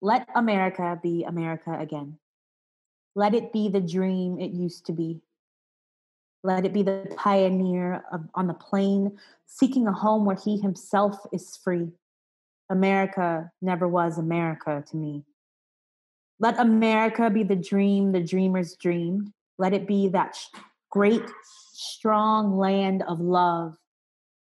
[0.01, 2.19] Let America be America again.
[3.19, 5.21] Let it be the dream it used to be.
[6.45, 11.17] Let it be the pioneer of, on the plain, seeking a home where he himself
[11.33, 11.89] is free.
[12.71, 15.25] America never was America to me.
[16.39, 19.33] Let America be the dream the dreamers dreamed.
[19.59, 20.39] Let it be that
[20.89, 21.29] great,
[21.73, 23.75] strong land of love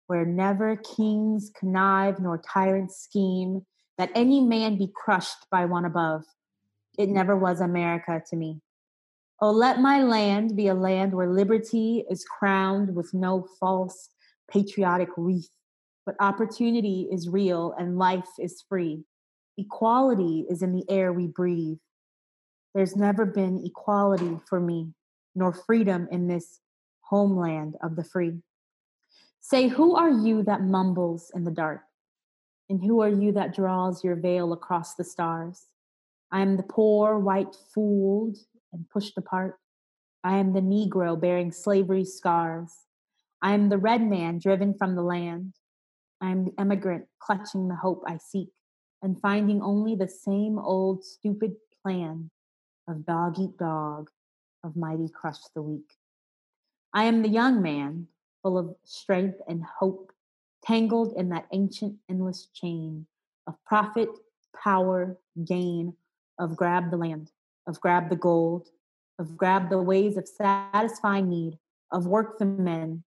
[0.09, 3.65] where never kings connive nor tyrants scheme,
[3.97, 6.25] that any man be crushed by one above.
[6.99, 8.61] It never was America to me.
[9.41, 14.11] Oh, let my land be a land where liberty is crowned with no false
[14.51, 15.49] patriotic wreath
[16.09, 19.05] but opportunity is real and life is free.
[19.59, 21.77] Equality is in the air we breathe.
[22.75, 24.95] There's never been equality for me,
[25.35, 26.61] nor freedom in this
[27.03, 28.39] homeland of the free.
[29.43, 31.83] Say, who are you that mumbles in the dark?
[32.71, 35.67] And who are you that draws your veil across the stars?
[36.31, 38.37] I am the poor, white, fooled,
[38.73, 39.59] and pushed apart.
[40.23, 42.71] I am the Negro bearing slavery's scars.
[43.41, 45.55] I am the red man driven from the land.
[46.21, 48.51] I'm the emigrant clutching the hope I seek
[49.03, 52.31] and finding only the same old stupid plan
[52.89, 54.11] of dog eat dog,
[54.65, 55.93] of mighty crush the weak.
[56.93, 58.09] I am the young man,
[58.43, 60.13] full of strength and hope,
[60.65, 63.07] tangled in that ancient endless chain
[63.47, 64.09] of profit,
[64.63, 65.95] power, gain,
[66.39, 67.31] of grab the land,
[67.67, 68.69] of grab the gold,
[69.19, 71.59] of grab the ways of satisfying need,
[71.93, 73.03] of work the men,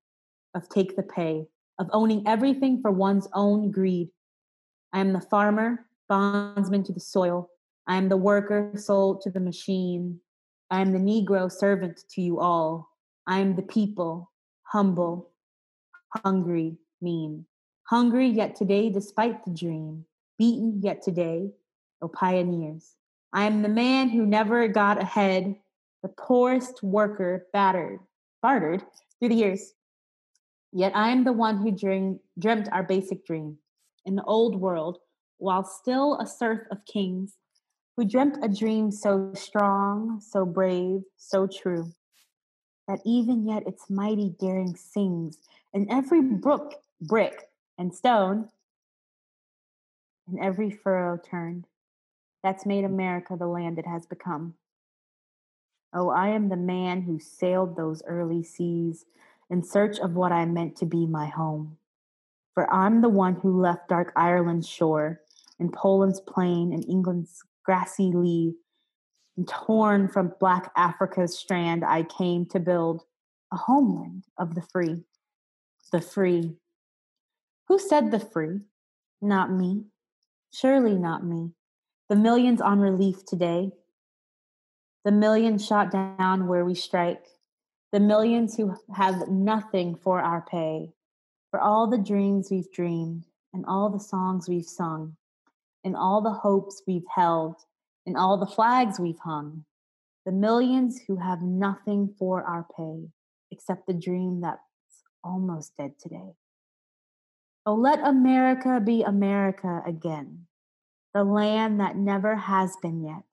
[0.54, 1.46] of take the pay,
[1.80, 4.10] of owning everything for one's own greed.
[4.94, 7.50] I am the farmer, bondsman to the soil.
[7.88, 10.20] I am the worker sold to the machine.
[10.70, 12.90] I am the Negro servant to you all.
[13.28, 14.32] I am the people,
[14.64, 15.30] humble,
[16.24, 17.46] hungry, mean.
[17.84, 20.06] Hungry yet today, despite the dream.
[20.38, 21.52] Beaten yet today,
[22.02, 22.96] O pioneers.
[23.34, 25.56] I am the man who never got ahead,
[26.04, 28.00] the poorest worker battered,
[28.42, 28.84] bartered
[29.20, 29.74] through the years.
[30.74, 33.58] Yet I am the one who dream, dreamt our basic dream
[34.06, 34.98] in the old world,
[35.38, 37.38] while still a serf of kings,
[37.96, 41.92] who dreamt a dream so strong, so brave, so true,
[42.88, 45.38] that even yet its mighty daring sings
[45.74, 48.50] in every brook, brick, and stone,
[50.28, 51.66] in every furrow turned,
[52.44, 52.88] that's made mm.
[52.88, 54.56] America the land it has become.
[55.94, 59.06] Oh, I am the man who sailed those early seas
[59.50, 61.78] in search of what I meant to be my home.
[62.54, 65.22] For I'm the one who left dark Ireland's shore,
[65.60, 68.56] and Poland's plain, and England's grassy lea,
[69.38, 73.04] and torn from black Africa's strand, I came to build
[73.54, 75.04] a homeland of the free.
[75.92, 76.56] The free.
[77.68, 78.62] Who said the free?
[79.22, 79.86] Not me.
[80.54, 81.52] Surely not me.
[82.12, 83.72] The millions on relief today.
[85.06, 87.24] The millions shot down where we strike.
[87.94, 90.90] The millions who have nothing for our pay.
[91.52, 95.16] For all the dreams we've dreamed, and all the songs we've sung,
[95.86, 97.56] and all the hopes we've held,
[98.06, 99.64] and all the flags we've hung.
[100.26, 103.08] The millions who have nothing for our pay
[103.52, 104.60] except the dream that's
[105.24, 106.34] almost dead today.
[107.66, 110.48] Oh, let America be America again,
[111.14, 113.24] the land that never has been yet,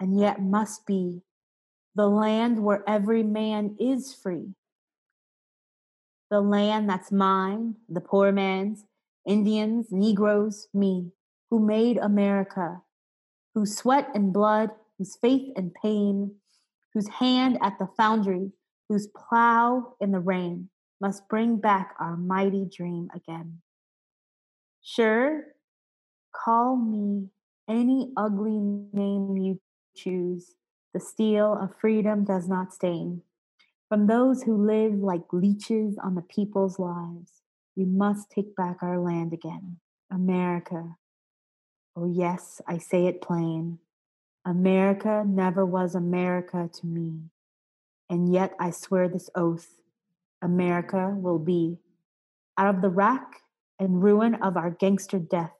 [0.00, 1.22] and yet must be,
[1.94, 4.54] the land where every man is free,
[6.30, 8.84] the land that's mine, the poor man's,
[9.26, 11.12] Indians, Negroes, me,
[11.50, 12.82] who made America,
[13.54, 16.34] whose sweat and blood, whose faith and pain,
[16.92, 18.52] whose hand at the foundry,
[18.88, 20.68] whose plow in the rain
[21.00, 23.60] must bring back our mighty dream again.
[24.82, 25.44] Sure,
[26.32, 27.28] call me
[27.68, 28.58] any ugly
[28.92, 29.60] name you
[29.94, 30.54] choose.
[30.94, 33.22] The steel of freedom does not stain.
[33.88, 37.42] From those who live like leeches on the people's lives,
[37.76, 39.78] we must take back our land again.
[40.10, 40.96] America.
[41.96, 43.78] Oh, yes, I say it plain.
[44.44, 47.20] America never was America to me.
[48.08, 49.68] And yet I swear this oath
[50.40, 51.78] America will be.
[52.56, 53.42] Out of the rack
[53.78, 55.52] and ruin of our gangster death,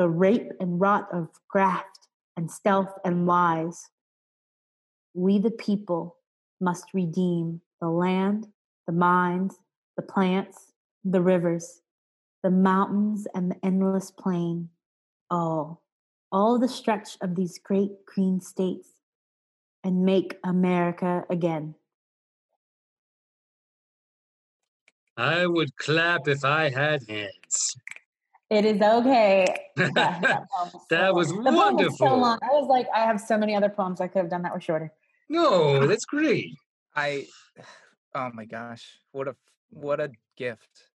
[0.00, 3.90] the rape and rot of graft and stealth and lies,
[5.12, 6.16] we the people
[6.58, 8.46] must redeem the land,
[8.86, 9.56] the mines,
[9.98, 10.72] the plants,
[11.04, 11.82] the rivers,
[12.42, 14.70] the mountains, and the endless plain.
[15.30, 15.82] All,
[16.32, 18.88] all the stretch of these great green states,
[19.84, 21.74] and make America again.
[25.18, 27.76] I would clap if I had hands.
[28.50, 29.46] It is okay.
[29.76, 30.46] That, that,
[30.90, 31.96] that was so wonderful.
[32.08, 32.38] so long.
[32.42, 34.00] I was like, I have so many other poems.
[34.00, 34.92] I could have done that were shorter.
[35.28, 36.52] No, that's great.
[36.94, 37.26] I
[38.14, 39.36] oh my gosh, what a
[39.70, 40.90] what a gift.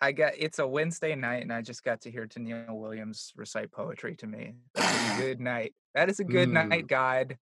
[0.00, 3.70] I got it's a Wednesday night and I just got to hear Tennille Williams recite
[3.70, 4.54] poetry to me.
[4.74, 5.74] That's a good night.
[5.94, 6.68] That is a good Mm.
[6.68, 7.36] night, God.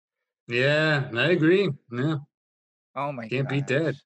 [0.46, 1.68] Yeah, I agree.
[1.92, 2.16] Yeah,
[2.96, 3.96] Oh my can't beat that.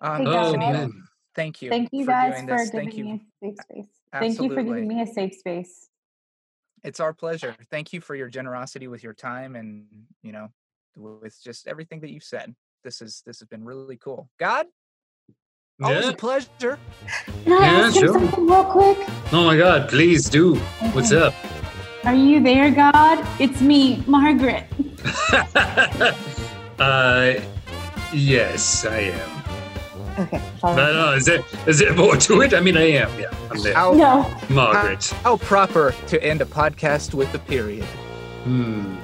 [0.00, 0.92] Um, Hey, Oh, man.
[1.36, 1.70] Thank you.
[1.70, 2.70] Thank you for guys doing for this.
[2.70, 3.04] giving Thank you.
[3.04, 4.01] me safe space.
[4.12, 5.88] Thank you for giving me a safe space.
[6.84, 7.54] It's our pleasure.
[7.70, 9.86] Thank you for your generosity with your time and
[10.22, 10.48] you know
[10.96, 12.54] with just everything that you've said.
[12.84, 14.28] This is this has been really cool.
[14.38, 14.66] God,
[15.82, 16.10] always Yeah.
[16.12, 16.78] a pleasure.
[17.44, 18.12] Can I Yeah, ask sure.
[18.14, 18.98] something real quick?
[19.32, 20.56] Oh my God, please do.
[20.92, 21.34] What's up?
[22.04, 23.24] Are you there, God?
[23.40, 24.64] It's me, Margaret.
[26.80, 27.34] uh,
[28.12, 29.41] yes, I am.
[30.18, 30.38] Okay.
[30.60, 31.00] follow But me.
[31.00, 32.54] uh, is there is there more to it?
[32.54, 33.10] I mean, I am.
[33.18, 33.74] Yeah, I'm there.
[33.74, 34.30] How No.
[34.50, 35.04] Margaret.
[35.24, 37.84] how proper to end a podcast with a period.
[38.44, 38.96] Hmm.